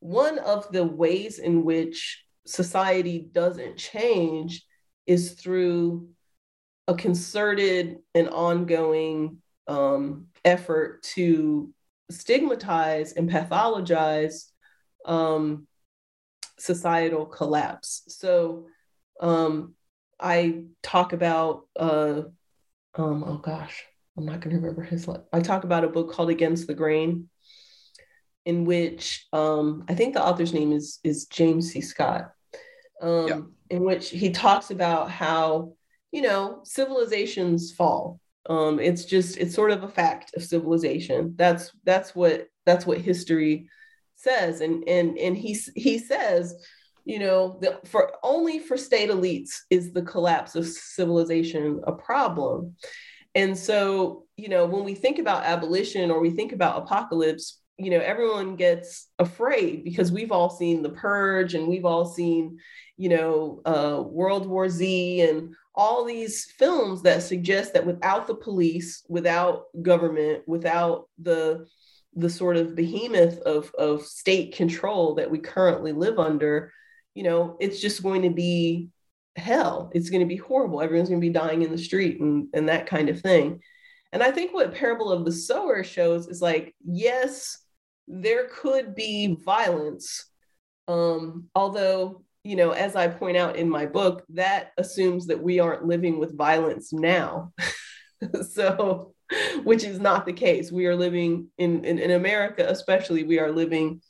one 0.00 0.38
of 0.38 0.70
the 0.72 0.84
ways 0.84 1.38
in 1.38 1.64
which 1.64 2.24
society 2.46 3.28
doesn't 3.32 3.76
change 3.76 4.64
is 5.06 5.32
through 5.32 6.08
a 6.88 6.94
concerted 6.94 7.98
and 8.14 8.28
ongoing 8.28 9.38
um, 9.66 10.26
effort 10.44 11.02
to 11.02 11.72
stigmatize 12.10 13.12
and 13.12 13.30
pathologize 13.30 14.50
um, 15.04 15.66
societal 16.58 17.26
collapse. 17.26 18.02
So 18.08 18.66
um, 19.20 19.74
I 20.20 20.62
talk 20.82 21.12
about, 21.12 21.66
uh, 21.76 22.22
um, 22.94 23.24
oh 23.24 23.38
gosh, 23.42 23.84
I'm 24.16 24.24
not 24.24 24.40
going 24.40 24.54
to 24.54 24.60
remember 24.60 24.82
his. 24.82 25.08
I 25.32 25.40
talk 25.40 25.64
about 25.64 25.84
a 25.84 25.88
book 25.88 26.12
called 26.12 26.30
Against 26.30 26.66
the 26.66 26.74
Grain, 26.74 27.28
in 28.44 28.64
which 28.64 29.26
um, 29.32 29.84
I 29.88 29.94
think 29.94 30.14
the 30.14 30.24
author's 30.24 30.54
name 30.54 30.72
is 30.72 30.98
is 31.04 31.26
James 31.26 31.72
C. 31.72 31.80
Scott, 31.80 32.32
um, 33.02 33.28
yeah. 33.28 33.40
in 33.70 33.84
which 33.84 34.10
he 34.10 34.30
talks 34.30 34.70
about 34.70 35.10
how 35.10 35.72
you 36.12 36.22
know 36.22 36.60
civilizations 36.64 37.72
fall. 37.72 38.20
Um, 38.48 38.78
it's 38.78 39.04
just 39.04 39.38
it's 39.38 39.54
sort 39.54 39.72
of 39.72 39.82
a 39.82 39.88
fact 39.88 40.34
of 40.36 40.44
civilization. 40.44 41.34
That's 41.36 41.72
that's 41.84 42.14
what 42.14 42.46
that's 42.64 42.86
what 42.86 42.98
history 42.98 43.68
says, 44.14 44.60
and 44.60 44.88
and 44.88 45.18
and 45.18 45.36
he 45.36 45.58
he 45.74 45.98
says 45.98 46.54
you 47.06 47.20
know, 47.20 47.56
the, 47.60 47.78
for 47.84 48.12
only 48.24 48.58
for 48.58 48.76
state 48.76 49.10
elites 49.10 49.60
is 49.70 49.92
the 49.92 50.02
collapse 50.02 50.56
of 50.56 50.66
civilization 50.66 51.80
a 51.86 51.92
problem. 51.92 52.74
And 53.36 53.56
so, 53.56 54.24
you 54.36 54.48
know, 54.48 54.66
when 54.66 54.84
we 54.84 54.94
think 54.94 55.20
about 55.20 55.44
abolition 55.44 56.10
or 56.10 56.20
we 56.20 56.30
think 56.30 56.52
about 56.52 56.82
apocalypse, 56.82 57.60
you 57.78 57.90
know, 57.90 58.00
everyone 58.00 58.56
gets 58.56 59.08
afraid 59.18 59.84
because 59.84 60.10
we've 60.10 60.32
all 60.32 60.48
seen 60.48 60.82
The 60.82 60.90
Purge 60.90 61.54
and 61.54 61.68
we've 61.68 61.84
all 61.84 62.06
seen, 62.06 62.58
you 62.96 63.10
know, 63.10 63.60
uh, 63.66 64.02
World 64.02 64.46
War 64.46 64.68
Z 64.68 65.20
and 65.20 65.54
all 65.74 66.04
these 66.04 66.44
films 66.44 67.02
that 67.02 67.22
suggest 67.22 67.74
that 67.74 67.86
without 67.86 68.26
the 68.26 68.34
police, 68.34 69.04
without 69.08 69.64
government, 69.82 70.42
without 70.46 71.08
the 71.18 71.66
the 72.18 72.30
sort 72.30 72.56
of 72.56 72.74
behemoth 72.74 73.38
of, 73.40 73.70
of 73.78 74.00
state 74.02 74.54
control 74.56 75.16
that 75.16 75.30
we 75.30 75.38
currently 75.38 75.92
live 75.92 76.18
under, 76.18 76.72
you 77.14 77.22
know, 77.22 77.58
it's 77.60 77.78
just 77.78 78.02
going 78.02 78.22
to 78.22 78.30
be 78.30 78.88
hell. 79.36 79.90
It's 79.94 80.08
going 80.08 80.22
to 80.22 80.26
be 80.26 80.36
horrible. 80.36 80.80
Everyone's 80.80 81.10
going 81.10 81.20
to 81.20 81.26
be 81.26 81.32
dying 81.32 81.60
in 81.60 81.70
the 81.70 81.76
street 81.76 82.18
and, 82.20 82.48
and 82.54 82.70
that 82.70 82.86
kind 82.86 83.10
of 83.10 83.20
thing. 83.20 83.60
And 84.12 84.22
I 84.22 84.30
think 84.30 84.54
what 84.54 84.74
Parable 84.74 85.12
of 85.12 85.26
the 85.26 85.32
Sower 85.32 85.84
shows 85.84 86.26
is 86.26 86.40
like, 86.40 86.74
yes, 86.82 87.58
there 88.08 88.48
could 88.48 88.94
be 88.94 89.36
violence. 89.44 90.26
Um, 90.88 91.48
although, 91.54 92.22
you 92.44 92.56
know, 92.56 92.70
as 92.70 92.94
I 92.94 93.08
point 93.08 93.36
out 93.36 93.56
in 93.56 93.68
my 93.68 93.86
book, 93.86 94.24
that 94.30 94.72
assumes 94.78 95.26
that 95.26 95.42
we 95.42 95.58
aren't 95.58 95.86
living 95.86 96.18
with 96.18 96.36
violence 96.36 96.92
now. 96.92 97.52
so, 98.50 99.14
which 99.64 99.84
is 99.84 99.98
not 99.98 100.26
the 100.26 100.32
case. 100.32 100.70
We 100.70 100.86
are 100.86 100.94
living 100.94 101.48
in, 101.58 101.84
in, 101.84 101.98
in 101.98 102.12
America, 102.12 102.64
especially, 102.68 103.24
we 103.24 103.40
are 103.40 103.50
living 103.50 104.00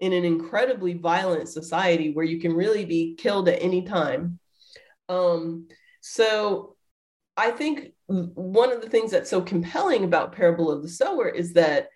in 0.00 0.12
an 0.12 0.24
incredibly 0.24 0.94
violent 0.94 1.48
society 1.48 2.12
where 2.12 2.24
you 2.24 2.40
can 2.40 2.52
really 2.54 2.84
be 2.84 3.16
killed 3.16 3.48
at 3.48 3.62
any 3.62 3.82
time. 3.82 4.38
Um, 5.08 5.68
so 6.00 6.76
I 7.36 7.50
think 7.50 7.92
one 8.06 8.72
of 8.72 8.80
the 8.80 8.88
things 8.88 9.10
that's 9.10 9.30
so 9.30 9.42
compelling 9.42 10.04
about 10.04 10.32
Parable 10.32 10.70
of 10.70 10.82
the 10.82 10.88
Sower 10.88 11.28
is 11.28 11.52
that 11.54 11.88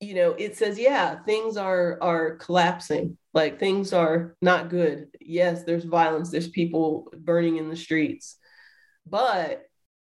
you 0.00 0.14
know 0.14 0.32
it 0.32 0.56
says 0.56 0.78
yeah 0.78 1.22
things 1.24 1.56
are 1.56 1.98
are 2.02 2.36
collapsing 2.36 3.16
like 3.32 3.58
things 3.58 3.92
are 3.92 4.36
not 4.42 4.68
good 4.68 5.08
yes 5.20 5.64
there's 5.64 5.84
violence 5.84 6.30
there's 6.30 6.48
people 6.48 7.10
burning 7.16 7.56
in 7.56 7.68
the 7.68 7.76
streets 7.76 8.36
but 9.06 9.64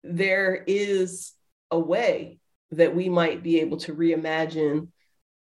there 0.03 0.65
is 0.67 1.33
a 1.71 1.79
way 1.79 2.39
that 2.73 2.95
we 2.95 3.09
might 3.09 3.43
be 3.43 3.61
able 3.61 3.79
to 3.79 3.95
reimagine 3.95 4.89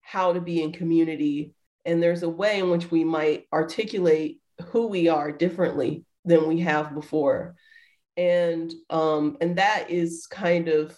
how 0.02 0.34
to 0.34 0.41
be 0.41 0.62
in 0.63 0.71
community. 0.71 1.54
And 1.86 2.02
there's 2.02 2.23
a 2.23 2.30
way 2.30 2.60
in 2.60 2.69
which 2.69 2.91
we 2.91 3.04
might 3.04 3.45
articulate 3.54 4.39
who 4.67 4.88
we 4.88 5.08
are 5.08 5.32
differently 5.32 6.06
than 6.25 6.47
we 6.47 6.60
have 6.62 6.93
before. 6.93 7.56
And 8.17 8.73
um, 8.89 9.38
and 9.39 9.58
that 9.58 9.89
is 9.89 10.28
kind 10.28 10.67
of 10.67 10.97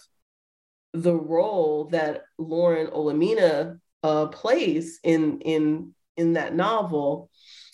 the 0.92 1.14
role 1.14 1.86
that 1.86 2.22
Lauren 2.38 2.88
Olamina 2.88 3.78
uh, 4.02 4.26
plays 4.26 4.98
in 5.02 5.40
in 5.40 5.94
in 6.16 6.34
that 6.34 6.54
novel. 6.54 7.30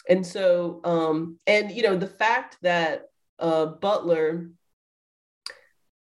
And 0.09 0.26
so 0.26 0.81
um, 0.85 1.38
and 1.46 1.70
you 1.70 1.83
know 1.83 1.96
the 1.96 2.07
fact 2.07 2.57
that 2.62 3.02
uh, 3.38 3.66
Butler 3.66 4.50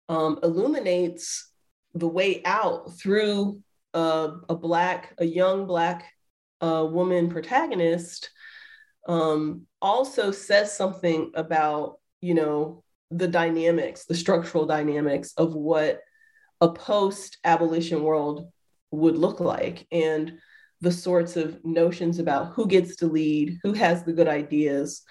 um, 0.09 0.39
illuminates 0.43 1.51
the 1.95 2.09
way 2.09 2.43
out 2.45 2.99
through 2.99 3.61
uh, 3.95 4.33
a 4.49 4.55
black, 4.55 5.15
a 5.19 5.25
young 5.25 5.67
black 5.67 6.13
uh, 6.61 6.87
woman 6.89 7.31
protagonist 7.31 8.31
um, 9.07 9.63
also 9.81 10.31
says 10.31 10.77
something 10.77 11.31
about, 11.35 11.99
you 12.21 12.35
know, 12.35 12.83
the 13.11 13.29
dynamics, 13.29 14.07
the 14.07 14.15
structural 14.15 14.67
dynamics 14.67 15.35
of 15.37 15.55
what 15.55 16.01
a 16.61 16.69
post 16.69 17.39
abolition 17.45 18.03
world 18.03 18.51
would 18.91 19.17
look 19.17 19.41
like 19.41 19.87
and 19.91 20.39
the 20.81 20.93
sorts 20.93 21.37
of 21.37 21.65
notions 21.65 22.19
about 22.19 22.53
who 22.55 22.67
gets 22.67 22.97
to 22.97 23.07
lead, 23.07 23.59
who 23.63 23.73
has 23.73 24.05
the 24.05 24.13
good 24.13 24.29
ideas, 24.29 25.03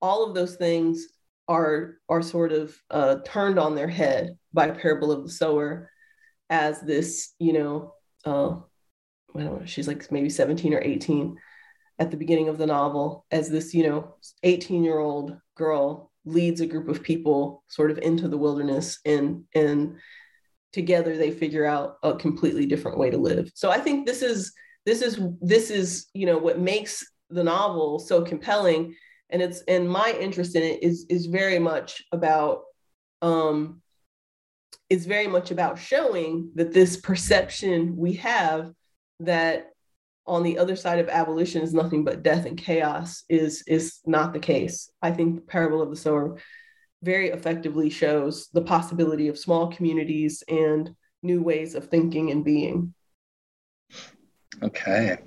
all 0.00 0.26
of 0.26 0.34
those 0.34 0.56
things 0.56 1.06
are 1.48 1.96
are 2.08 2.22
sort 2.22 2.52
of 2.52 2.76
uh, 2.90 3.16
turned 3.24 3.58
on 3.58 3.74
their 3.74 3.88
head 3.88 4.36
by 4.52 4.70
Parable 4.70 5.10
of 5.10 5.24
the 5.24 5.30
Sower 5.30 5.90
as 6.50 6.80
this, 6.80 7.32
you 7.38 7.52
know, 7.52 7.94
uh, 8.26 8.50
I 9.34 9.42
don't 9.42 9.60
know, 9.60 9.62
she's 9.64 9.88
like 9.88 10.10
maybe 10.12 10.28
17 10.28 10.74
or 10.74 10.80
18 10.82 11.36
at 11.98 12.10
the 12.10 12.16
beginning 12.16 12.48
of 12.48 12.58
the 12.58 12.66
novel 12.66 13.24
as 13.30 13.48
this, 13.48 13.72
you 13.74 13.88
know, 13.88 14.16
18 14.42 14.84
year 14.84 14.98
old 14.98 15.36
girl 15.56 16.10
leads 16.24 16.60
a 16.60 16.66
group 16.66 16.88
of 16.88 17.02
people 17.02 17.64
sort 17.68 17.90
of 17.90 17.98
into 17.98 18.28
the 18.28 18.38
wilderness 18.38 18.98
and, 19.04 19.44
and 19.54 19.96
together 20.72 21.16
they 21.16 21.30
figure 21.30 21.64
out 21.64 21.96
a 22.02 22.14
completely 22.14 22.66
different 22.66 22.98
way 22.98 23.10
to 23.10 23.18
live. 23.18 23.50
So 23.54 23.70
I 23.70 23.78
think 23.78 24.06
this 24.06 24.22
is, 24.22 24.52
this 24.86 25.02
is, 25.02 25.20
this 25.40 25.70
is, 25.70 26.06
you 26.14 26.26
know, 26.26 26.38
what 26.38 26.58
makes 26.58 27.06
the 27.30 27.44
novel 27.44 27.98
so 27.98 28.22
compelling. 28.22 28.94
And 29.30 29.40
it's, 29.42 29.62
and 29.68 29.88
my 29.88 30.16
interest 30.20 30.56
in 30.56 30.62
it 30.62 30.82
is, 30.82 31.06
is 31.08 31.26
very 31.26 31.58
much 31.58 32.02
about, 32.12 32.62
um, 33.20 33.82
is 34.90 35.06
very 35.06 35.26
much 35.26 35.50
about 35.50 35.78
showing 35.78 36.50
that 36.54 36.72
this 36.72 36.96
perception 36.98 37.96
we 37.96 38.14
have 38.14 38.72
that 39.20 39.70
on 40.26 40.42
the 40.42 40.58
other 40.58 40.76
side 40.76 40.98
of 40.98 41.08
abolition 41.08 41.62
is 41.62 41.74
nothing 41.74 42.04
but 42.04 42.22
death 42.22 42.46
and 42.46 42.58
chaos 42.58 43.24
is 43.28 43.64
is 43.66 44.00
not 44.06 44.32
the 44.32 44.38
case. 44.38 44.90
I 45.00 45.10
think 45.10 45.34
the 45.34 45.40
parable 45.42 45.82
of 45.82 45.90
the 45.90 45.96
sower 45.96 46.38
very 47.02 47.30
effectively 47.30 47.90
shows 47.90 48.48
the 48.52 48.62
possibility 48.62 49.28
of 49.28 49.38
small 49.38 49.68
communities 49.72 50.42
and 50.48 50.94
new 51.22 51.42
ways 51.42 51.74
of 51.74 51.88
thinking 51.88 52.30
and 52.30 52.44
being. 52.44 52.94
Okay. 54.62 55.18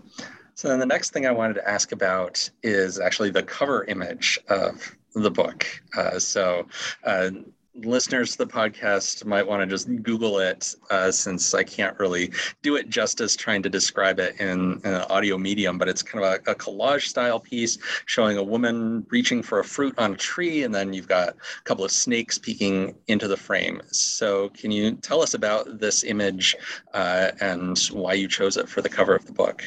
So 0.55 0.69
then 0.69 0.79
the 0.79 0.85
next 0.85 1.11
thing 1.11 1.25
I 1.25 1.31
wanted 1.31 1.55
to 1.55 1.69
ask 1.69 1.91
about 1.91 2.49
is 2.63 2.99
actually 2.99 3.29
the 3.29 3.43
cover 3.43 3.83
image 3.85 4.39
of 4.47 4.95
the 5.13 5.31
book. 5.31 5.67
Uh, 5.97 6.17
so 6.17 6.65
uh, 7.03 7.31
listeners 7.75 8.31
to 8.31 8.38
the 8.39 8.47
podcast 8.47 9.25
might 9.25 9.45
want 9.45 9.61
to 9.61 9.65
just 9.65 9.88
Google 10.03 10.39
it 10.39 10.75
uh, 10.89 11.11
since 11.11 11.53
I 11.53 11.63
can't 11.63 11.97
really 11.99 12.31
do 12.61 12.75
it 12.75 12.89
justice 12.89 13.35
trying 13.35 13.61
to 13.63 13.69
describe 13.69 14.19
it 14.19 14.39
in, 14.39 14.79
in 14.83 14.93
an 14.93 15.05
audio 15.09 15.38
medium, 15.38 15.77
but 15.77 15.89
it's 15.89 16.01
kind 16.01 16.23
of 16.23 16.41
a, 16.47 16.51
a, 16.51 16.55
collage 16.55 17.07
style 17.07 17.39
piece 17.39 17.77
showing 18.05 18.38
a 18.38 18.43
woman 18.43 19.06
reaching 19.10 19.43
for 19.43 19.60
a 19.60 19.63
fruit 19.63 19.97
on 19.97 20.13
a 20.13 20.17
tree, 20.17 20.63
and 20.63 20.73
then 20.73 20.93
you've 20.93 21.08
got 21.08 21.29
a 21.29 21.63
couple 21.63 21.83
of 21.83 21.91
snakes 21.91 22.37
peeking 22.37 22.95
into 23.08 23.27
the 23.27 23.37
frame. 23.37 23.81
So, 23.91 24.50
can 24.50 24.71
you 24.71 24.95
tell 24.95 25.21
us 25.21 25.33
about 25.33 25.79
this 25.79 26.04
image 26.04 26.56
uh, 26.93 27.31
and 27.41 27.77
why 27.91 28.13
you 28.13 28.27
chose 28.27 28.58
it 28.58 28.69
for 28.69 28.81
the 28.81 28.89
cover 28.89 29.15
of 29.15 29.25
the 29.25 29.33
book? 29.33 29.63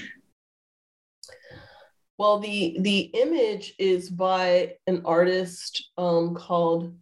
Well, 2.17 2.41
the 2.41 2.77
the 2.81 3.01
image 3.15 3.75
is 3.79 4.11
by 4.11 4.75
an 4.89 5.03
artist 5.05 5.91
um, 5.97 6.35
called 6.35 6.93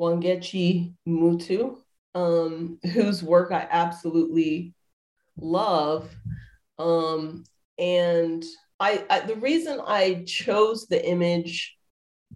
Wangechi 0.00 0.94
Mutu, 1.06 1.76
um, 2.14 2.78
whose 2.92 3.22
work 3.22 3.52
I 3.52 3.66
absolutely 3.70 4.74
love. 5.36 6.10
Um, 6.78 7.44
and 7.78 8.44
I, 8.78 9.04
I, 9.08 9.20
the 9.20 9.36
reason 9.36 9.80
I 9.84 10.24
chose 10.26 10.86
the 10.86 11.04
image 11.06 11.76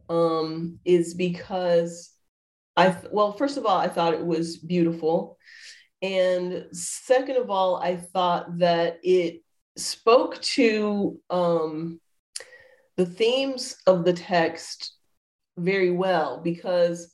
um, 0.09 0.79
is 0.85 1.15
because 1.15 2.11
I, 2.77 2.97
well, 3.11 3.33
first 3.33 3.57
of 3.57 3.67
all, 3.67 3.77
I 3.77 3.89
thought 3.89 4.15
it 4.15 4.25
was 4.25 4.57
beautiful. 4.57 5.39
And 6.03 6.67
second 6.73 7.37
of 7.37 7.51
all, 7.51 7.77
I 7.77 7.97
thought 7.97 8.59
that 8.59 9.01
it 9.03 9.43
spoke 9.77 10.41
to 10.41 11.21
um, 11.29 12.01
the 12.97 13.07
themes 13.07 13.77
of 13.87 14.05
the 14.05 14.13
text 14.13 14.95
very 15.59 15.91
well 15.91 16.41
because 16.43 17.13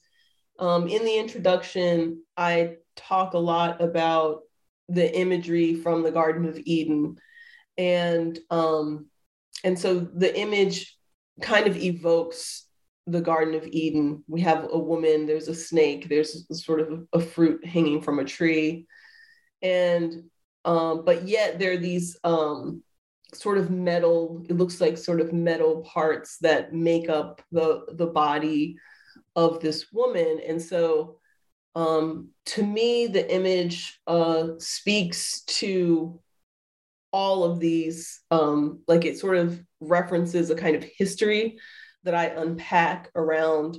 um, 0.58 0.88
in 0.88 1.04
the 1.04 1.18
introduction, 1.18 2.22
I 2.36 2.76
talk 2.96 3.34
a 3.34 3.38
lot 3.38 3.80
about 3.80 4.40
the 4.88 5.16
imagery 5.18 5.74
from 5.74 6.02
the 6.02 6.10
Garden 6.12 6.46
of 6.46 6.58
Eden. 6.64 7.16
And 7.76 8.38
um, 8.50 9.06
and 9.64 9.78
so 9.78 9.98
the 9.98 10.38
image 10.38 10.96
kind 11.40 11.66
of 11.66 11.76
evokes 11.76 12.66
the 13.06 13.20
Garden 13.20 13.54
of 13.54 13.66
Eden. 13.66 14.24
We 14.26 14.40
have 14.40 14.68
a 14.70 14.78
woman, 14.78 15.26
there's 15.26 15.48
a 15.48 15.54
snake, 15.54 16.08
there's 16.08 16.46
sort 16.64 16.80
of 16.80 17.06
a, 17.12 17.20
fruit 17.20 17.64
hanging 17.64 18.00
from 18.00 18.18
a 18.18 18.24
tree. 18.24 18.86
And, 19.62 20.24
um, 20.64 21.04
but 21.04 21.26
yet 21.26 21.58
there 21.58 21.72
are 21.72 21.78
these 21.78 22.16
um, 22.24 22.82
sort 23.32 23.58
of 23.58 23.70
metal, 23.70 24.44
it 24.48 24.56
looks 24.56 24.80
like 24.80 24.98
sort 24.98 25.20
of 25.20 25.32
metal 25.32 25.82
parts 25.82 26.38
that 26.38 26.72
make 26.72 27.08
up 27.08 27.42
the, 27.52 27.86
the 27.92 28.06
body 28.06 28.76
of 29.36 29.60
this 29.60 29.92
woman. 29.92 30.40
And 30.46 30.60
so 30.60 31.18
um, 31.76 32.30
to 32.46 32.64
me, 32.64 33.06
the 33.06 33.32
image 33.32 34.00
uh, 34.06 34.48
speaks 34.58 35.42
to 35.42 36.20
all 37.12 37.44
of 37.44 37.60
these, 37.60 38.20
um, 38.30 38.80
like 38.88 39.04
it 39.04 39.18
sort 39.18 39.36
of 39.36 39.62
references 39.80 40.50
a 40.50 40.56
kind 40.56 40.74
of 40.74 40.84
history 40.96 41.58
that 42.04 42.14
I 42.14 42.26
unpack 42.26 43.10
around 43.14 43.78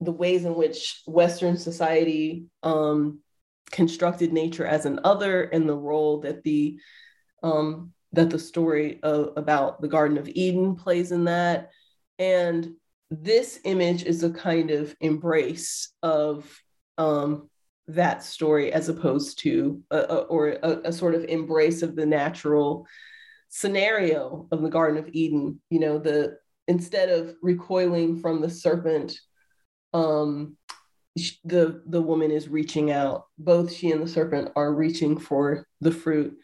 the 0.00 0.12
ways 0.12 0.44
in 0.44 0.54
which 0.54 1.02
Western 1.06 1.56
society 1.56 2.46
um, 2.62 3.20
constructed 3.70 4.32
nature 4.32 4.66
as 4.66 4.86
an 4.86 5.00
other 5.04 5.42
and 5.42 5.68
the 5.68 5.76
role 5.76 6.20
that 6.20 6.42
the 6.42 6.78
um, 7.42 7.92
that 8.12 8.30
the 8.30 8.38
story 8.38 9.00
of, 9.02 9.32
about 9.36 9.80
the 9.80 9.88
Garden 9.88 10.18
of 10.18 10.28
Eden 10.28 10.74
plays 10.76 11.12
in 11.12 11.24
that. 11.24 11.70
And 12.18 12.74
this 13.10 13.60
image 13.64 14.04
is 14.04 14.22
a 14.22 14.30
kind 14.30 14.70
of 14.70 14.94
embrace 15.00 15.92
of 16.02 16.48
um, 16.96 17.50
that 17.88 18.22
story 18.22 18.72
as 18.72 18.88
opposed 18.88 19.40
to 19.40 19.82
a, 19.90 19.98
a, 19.98 20.16
or 20.22 20.50
a, 20.62 20.80
a 20.84 20.92
sort 20.92 21.14
of 21.14 21.24
embrace 21.24 21.82
of 21.82 21.96
the 21.96 22.06
natural 22.06 22.86
scenario 23.48 24.46
of 24.52 24.62
the 24.62 24.70
Garden 24.70 24.98
of 24.98 25.08
Eden. 25.12 25.60
You 25.70 25.80
know, 25.80 25.98
the 25.98 26.38
instead 26.68 27.08
of 27.08 27.34
recoiling 27.42 28.20
from 28.20 28.40
the 28.40 28.50
serpent, 28.50 29.18
um, 29.92 30.56
the 31.44 31.82
the 31.86 32.00
woman 32.00 32.30
is 32.30 32.48
reaching 32.48 32.92
out. 32.92 33.24
Both 33.38 33.72
she 33.72 33.90
and 33.90 34.02
the 34.02 34.08
serpent 34.08 34.52
are 34.54 34.72
reaching 34.72 35.18
for 35.18 35.66
the 35.80 35.90
fruit, 35.90 36.36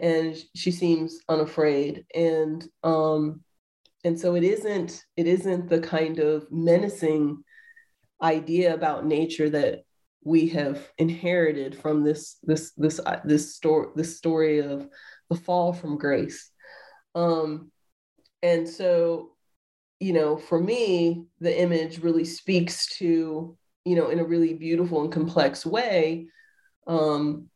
and 0.00 0.36
she 0.56 0.72
seems 0.72 1.20
unafraid. 1.28 2.04
And 2.14 2.66
um, 2.82 3.42
and 4.04 4.18
so 4.18 4.34
it 4.34 4.44
isn't 4.44 5.04
it 5.16 5.26
isn't 5.26 5.68
the 5.68 5.80
kind 5.80 6.18
of 6.18 6.50
menacing 6.50 7.42
idea 8.22 8.74
about 8.74 9.06
nature 9.06 9.50
that 9.50 9.82
we 10.22 10.48
have 10.48 10.90
inherited 10.98 11.76
from 11.76 12.04
this 12.04 12.36
this 12.42 12.72
this 12.76 13.00
uh, 13.04 13.20
this 13.24 13.54
story 13.54 13.88
this 13.96 14.16
story 14.16 14.58
of 14.60 14.88
the 15.30 15.36
fall 15.36 15.72
from 15.72 15.98
grace. 15.98 16.50
Um 17.14 17.70
and 18.42 18.68
so 18.68 19.32
you 20.02 20.14
know, 20.14 20.38
for 20.38 20.58
me, 20.58 21.26
the 21.40 21.60
image 21.60 21.98
really 21.98 22.24
speaks 22.24 22.96
to, 22.96 23.56
you 23.84 23.96
know, 23.96 24.08
in 24.08 24.18
a 24.18 24.24
really 24.24 24.54
beautiful 24.54 25.02
and 25.02 25.12
complex 25.12 25.66
way, 25.66 26.28
um, 26.86 27.48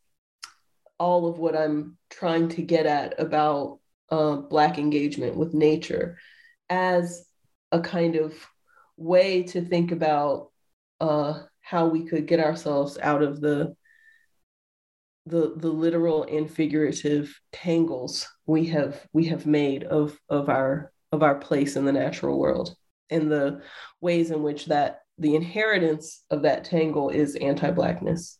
all 0.99 1.26
of 1.26 1.38
what 1.38 1.57
I'm 1.57 1.97
trying 2.11 2.51
to 2.51 2.62
get 2.62 2.84
at 2.84 3.18
about 3.18 3.78
uh, 4.11 4.36
Black 4.36 4.78
engagement 4.78 5.36
with 5.36 5.55
nature 5.55 6.18
as 6.68 7.24
a 7.72 7.80
kind 7.80 8.16
of 8.16 8.34
way 8.96 9.42
to 9.42 9.60
think 9.60 9.92
about 9.92 10.50
uh, 11.00 11.40
how 11.60 11.88
we 11.88 12.04
could 12.04 12.26
get 12.26 12.40
ourselves 12.40 12.98
out 13.00 13.22
of 13.22 13.40
the 13.40 13.74
the 15.26 15.54
the 15.56 15.70
literal 15.70 16.24
and 16.24 16.50
figurative 16.50 17.40
tangles 17.50 18.28
we 18.46 18.66
have 18.66 19.06
we 19.14 19.24
have 19.24 19.46
made 19.46 19.82
of 19.84 20.18
of 20.28 20.50
our 20.50 20.92
of 21.12 21.22
our 21.22 21.36
place 21.36 21.76
in 21.76 21.86
the 21.86 21.92
natural 21.92 22.38
world 22.38 22.76
and 23.08 23.32
the 23.32 23.62
ways 24.02 24.30
in 24.30 24.42
which 24.42 24.66
that 24.66 25.00
the 25.18 25.34
inheritance 25.34 26.24
of 26.30 26.42
that 26.42 26.64
tangle 26.64 27.08
is 27.08 27.36
anti-blackness 27.36 28.38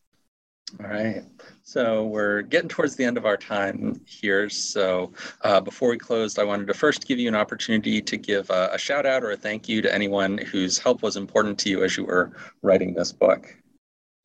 all 0.81 0.91
right. 0.91 1.23
So 1.63 2.05
we're 2.07 2.43
getting 2.43 2.69
towards 2.69 2.97
the 2.97 3.05
end 3.05 3.17
of 3.17 3.27
our 3.27 3.37
time 3.37 4.01
here. 4.07 4.51
So 4.51 5.13
uh, 5.43 5.61
before 5.61 5.89
we 5.89 5.99
closed 5.99 6.39
i 6.39 6.45
wanted 6.45 6.67
to 6.67 6.75
first 6.75 7.07
give 7.07 7.19
you 7.19 7.29
an 7.29 7.35
opportunity 7.35 8.03
to 8.03 8.17
give 8.17 8.51
a, 8.51 8.71
a 8.73 8.79
shout 8.79 9.07
out 9.07 9.23
or 9.23 9.33
a 9.33 9.37
thank 9.37 9.69
you 9.69 9.81
to 9.83 9.95
anyone 9.95 10.39
whose 10.39 10.79
help 10.79 11.03
was 11.03 11.17
important 11.17 11.59
to 11.61 11.71
you 11.71 11.85
as 11.85 11.97
you 11.97 12.05
were 12.05 12.33
writing 12.63 12.95
this 12.95 13.13
book. 13.13 13.55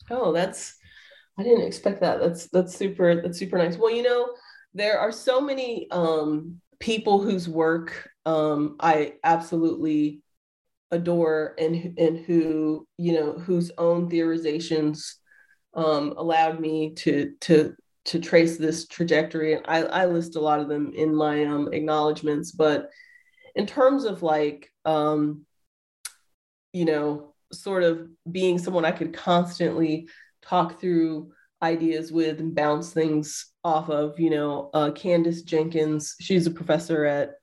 Oh 0.09 0.31
that's 0.31 0.75
i 1.37 1.43
didn't 1.43 1.67
expect 1.67 2.01
that. 2.01 2.19
That's 2.19 2.47
that's 2.47 2.75
super 2.75 3.21
that's 3.21 3.37
super 3.37 3.57
nice. 3.57 3.77
Well 3.77 3.93
you 3.93 4.03
know 4.03 4.29
there 4.73 4.99
are 4.99 5.11
so 5.11 5.41
many 5.41 5.89
um, 5.91 6.61
people 6.79 7.21
whose 7.21 7.49
work 7.49 8.09
um, 8.25 8.75
I 8.79 9.13
absolutely 9.23 10.21
adore 10.91 11.55
and 11.59 11.97
and 11.99 12.17
who 12.19 12.87
you 12.97 13.13
know 13.13 13.33
whose 13.33 13.71
own 13.77 14.09
theorizations 14.09 15.15
um, 15.73 16.13
allowed 16.17 16.59
me 16.59 16.93
to 16.95 17.33
to 17.41 17.75
to 18.05 18.19
trace 18.19 18.57
this 18.57 18.87
trajectory. 18.87 19.53
And 19.53 19.65
I, 19.67 19.83
I 19.83 20.05
list 20.05 20.35
a 20.35 20.39
lot 20.39 20.59
of 20.59 20.67
them 20.67 20.93
in 20.95 21.13
my 21.13 21.45
um, 21.45 21.71
acknowledgments, 21.73 22.51
but 22.51 22.89
in 23.55 23.67
terms 23.67 24.05
of 24.05 24.23
like 24.23 24.71
um, 24.85 25.45
you 26.73 26.85
know 26.85 27.33
sort 27.51 27.83
of 27.83 28.07
being 28.31 28.59
someone 28.59 28.85
I 28.85 28.91
could 28.91 29.13
constantly 29.13 30.07
talk 30.41 30.79
through 30.79 31.31
ideas 31.61 32.11
with 32.11 32.39
and 32.39 32.55
bounce 32.55 32.91
things 32.93 33.47
off 33.63 33.89
of, 33.89 34.19
you 34.19 34.29
know, 34.29 34.69
uh, 34.73 34.91
Candice 34.91 35.43
Jenkins, 35.43 36.15
she's 36.19 36.47
a 36.47 36.51
professor 36.51 37.05
at 37.05 37.33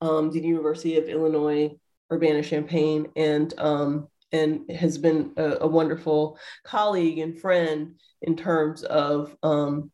um, 0.00 0.30
the 0.30 0.40
University 0.40 0.96
of 0.98 1.08
Illinois 1.08 1.70
Urbana-Champaign, 2.12 3.08
and 3.16 3.52
um, 3.58 4.08
and 4.32 4.70
has 4.70 4.98
been 4.98 5.32
a, 5.36 5.58
a, 5.62 5.66
wonderful 5.66 6.38
colleague 6.64 7.18
and 7.18 7.40
friend 7.40 7.96
in 8.22 8.36
terms 8.36 8.82
of 8.84 9.36
um, 9.42 9.90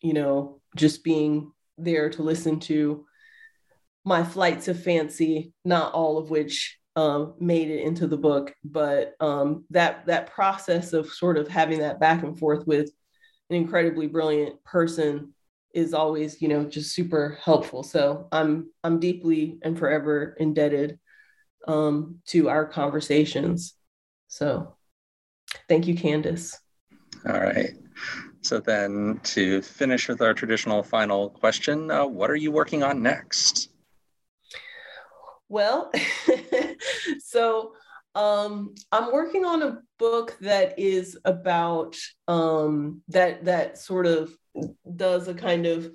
you 0.00 0.12
know 0.12 0.60
just 0.74 1.04
being 1.04 1.52
there 1.78 2.10
to 2.10 2.22
listen 2.22 2.60
to 2.60 3.06
my 4.04 4.22
flights 4.22 4.68
of 4.68 4.82
fancy, 4.82 5.52
not 5.64 5.92
all 5.92 6.16
of 6.16 6.30
which 6.30 6.78
um, 6.94 7.34
made 7.40 7.68
it 7.68 7.82
into 7.82 8.06
the 8.06 8.16
book, 8.16 8.54
but 8.64 9.14
um, 9.20 9.64
that 9.70 10.06
that 10.06 10.30
process 10.30 10.92
of 10.92 11.10
sort 11.10 11.36
of 11.36 11.48
having 11.48 11.80
that 11.80 12.00
back 12.00 12.22
and 12.22 12.38
forth 12.38 12.66
with 12.66 12.90
an 13.50 13.56
incredibly 13.56 14.06
brilliant 14.06 14.62
person 14.64 15.32
is 15.74 15.92
always 15.92 16.40
you 16.40 16.48
know 16.48 16.64
just 16.64 16.94
super 16.94 17.38
helpful. 17.42 17.82
So 17.82 18.28
i'm 18.32 18.70
i'm 18.82 18.98
deeply 18.98 19.58
and 19.62 19.78
forever 19.78 20.34
indebted 20.38 20.98
um, 21.68 22.20
to 22.28 22.48
our 22.48 22.64
conversations 22.64 23.74
so 24.36 24.74
thank 25.66 25.86
you 25.86 25.94
candice. 25.94 26.56
All 27.26 27.40
right. 27.40 27.70
So 28.42 28.60
then 28.60 29.18
to 29.24 29.62
finish 29.62 30.08
with 30.08 30.20
our 30.20 30.34
traditional 30.34 30.82
final 30.82 31.30
question 31.30 31.90
uh, 31.90 32.04
what 32.04 32.30
are 32.30 32.36
you 32.36 32.52
working 32.52 32.82
on 32.82 33.02
next? 33.02 33.70
Well 35.48 35.90
so 37.18 37.72
um, 38.14 38.74
I'm 38.92 39.10
working 39.10 39.46
on 39.46 39.62
a 39.62 39.78
book 39.98 40.36
that 40.42 40.78
is 40.78 41.18
about 41.24 41.96
um, 42.28 43.02
that 43.08 43.46
that 43.46 43.78
sort 43.78 44.06
of 44.06 44.36
does 44.96 45.28
a 45.28 45.34
kind 45.34 45.64
of 45.64 45.90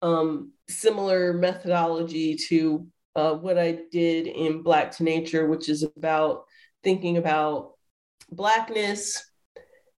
um, 0.00 0.52
similar 0.68 1.32
methodology 1.32 2.36
to 2.48 2.86
uh, 3.16 3.34
what 3.34 3.58
I 3.58 3.80
did 3.90 4.28
in 4.28 4.62
Black 4.62 4.92
to 4.92 5.02
Nature, 5.02 5.48
which 5.48 5.68
is 5.68 5.82
about 5.82 6.44
thinking 6.82 7.16
about 7.16 7.72
Blackness, 8.30 9.24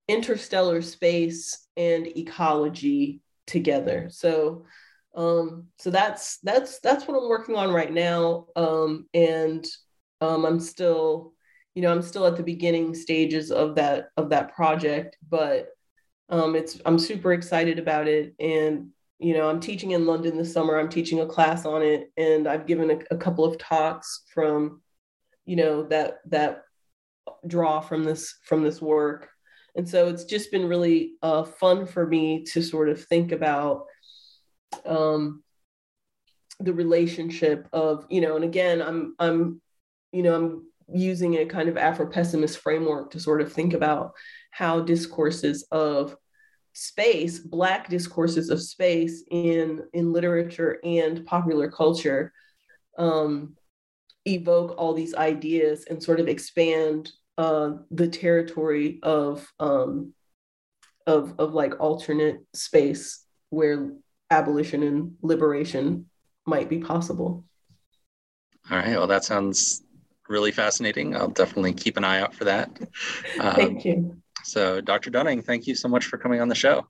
interstellar 0.07 0.81
space, 0.81 1.67
and 1.75 2.07
ecology 2.17 3.21
together. 3.45 4.07
So, 4.09 4.65
um, 5.15 5.67
so 5.77 5.91
that's 5.91 6.37
that's 6.37 6.79
that's 6.79 7.07
what 7.07 7.17
I'm 7.17 7.27
working 7.27 7.55
on 7.55 7.71
right 7.73 7.91
now, 7.91 8.47
um, 8.55 9.07
and 9.13 9.65
um, 10.21 10.45
I'm 10.45 10.59
still, 10.59 11.33
you 11.75 11.81
know, 11.81 11.91
I'm 11.91 12.01
still 12.01 12.25
at 12.25 12.37
the 12.37 12.43
beginning 12.43 12.95
stages 12.95 13.51
of 13.51 13.75
that 13.75 14.09
of 14.15 14.29
that 14.29 14.55
project, 14.55 15.17
but 15.29 15.67
um, 16.29 16.55
it's 16.55 16.79
I'm 16.85 16.97
super 16.97 17.33
excited 17.33 17.77
about 17.77 18.07
it, 18.07 18.33
and 18.39 18.91
you 19.19 19.33
know, 19.33 19.49
I'm 19.49 19.59
teaching 19.59 19.91
in 19.91 20.05
London 20.05 20.37
this 20.37 20.53
summer. 20.53 20.79
I'm 20.79 20.89
teaching 20.89 21.19
a 21.19 21.27
class 21.27 21.65
on 21.65 21.81
it, 21.81 22.11
and 22.15 22.47
I've 22.47 22.65
given 22.65 22.91
a, 22.91 22.99
a 23.13 23.17
couple 23.17 23.43
of 23.43 23.57
talks 23.57 24.23
from 24.33 24.81
you 25.45 25.57
know 25.57 25.83
that 25.83 26.19
that 26.29 26.63
draw 27.47 27.79
from 27.79 28.03
this 28.03 28.35
from 28.43 28.63
this 28.63 28.81
work. 28.81 29.29
And 29.75 29.87
so 29.87 30.07
it's 30.07 30.25
just 30.25 30.51
been 30.51 30.67
really 30.67 31.13
uh, 31.21 31.43
fun 31.43 31.85
for 31.85 32.05
me 32.05 32.43
to 32.51 32.61
sort 32.61 32.89
of 32.89 33.03
think 33.05 33.31
about 33.31 33.85
um, 34.85 35.43
the 36.63 36.73
relationship 36.73 37.67
of 37.73 38.05
you 38.09 38.21
know 38.21 38.35
and 38.35 38.45
again 38.45 38.81
i'm 38.81 39.15
i'm 39.19 39.61
you 40.11 40.23
know 40.23 40.35
i'm 40.35 40.65
using 40.93 41.37
a 41.37 41.45
kind 41.45 41.69
of 41.69 41.77
afro-pessimist 41.77 42.57
framework 42.59 43.11
to 43.11 43.19
sort 43.19 43.41
of 43.41 43.51
think 43.51 43.73
about 43.73 44.11
how 44.51 44.79
discourses 44.79 45.65
of 45.71 46.15
space 46.73 47.39
black 47.39 47.89
discourses 47.89 48.49
of 48.49 48.61
space 48.61 49.23
in 49.31 49.81
in 49.93 50.13
literature 50.13 50.79
and 50.83 51.25
popular 51.25 51.69
culture 51.69 52.31
um, 52.97 53.55
evoke 54.25 54.75
all 54.77 54.93
these 54.93 55.15
ideas 55.15 55.85
and 55.89 56.01
sort 56.01 56.19
of 56.19 56.27
expand 56.27 57.11
uh, 57.37 57.71
the 57.89 58.07
territory 58.07 58.99
of 59.03 59.51
um, 59.59 60.13
of 61.07 61.33
of 61.39 61.53
like 61.53 61.79
alternate 61.79 62.41
space 62.53 63.25
where 63.49 63.91
abolition 64.29 64.83
and 64.83 65.15
liberation 65.21 66.07
might 66.45 66.69
be 66.69 66.79
possible. 66.79 67.45
All 68.69 68.77
right. 68.77 68.95
Well, 68.95 69.07
that 69.07 69.23
sounds 69.23 69.83
really 70.29 70.51
fascinating. 70.51 71.15
I'll 71.15 71.27
definitely 71.27 71.73
keep 71.73 71.97
an 71.97 72.03
eye 72.03 72.21
out 72.21 72.33
for 72.33 72.45
that. 72.45 72.69
Um, 73.39 73.55
thank 73.55 73.85
you. 73.85 74.21
So, 74.43 74.81
Dr. 74.81 75.09
Dunning, 75.09 75.41
thank 75.41 75.65
you 75.65 75.73
so 75.73 75.87
much 75.87 76.05
for 76.05 76.17
coming 76.17 76.41
on 76.41 76.47
the 76.47 76.55
show. 76.55 76.87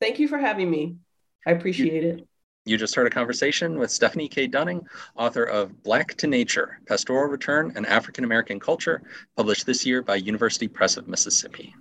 Thank 0.00 0.18
you 0.18 0.26
for 0.26 0.38
having 0.38 0.70
me. 0.70 0.96
I 1.46 1.50
appreciate 1.50 2.04
it. 2.04 2.28
You 2.66 2.78
just 2.78 2.94
heard 2.94 3.06
a 3.06 3.10
conversation 3.10 3.78
with 3.78 3.90
Stefanie 3.90 4.30
K. 4.30 4.46
Dunning, 4.46 4.88
author 5.16 5.44
of 5.44 5.82
Black 5.82 6.14
to 6.14 6.26
Nature 6.26 6.80
Pastoral 6.86 7.28
Return 7.28 7.74
and 7.76 7.84
African 7.84 8.24
American 8.24 8.58
Culture, 8.58 9.02
published 9.36 9.66
this 9.66 9.84
year 9.84 10.00
by 10.00 10.16
University 10.16 10.66
Press 10.66 10.96
of 10.96 11.06
Mississippi. 11.06 11.74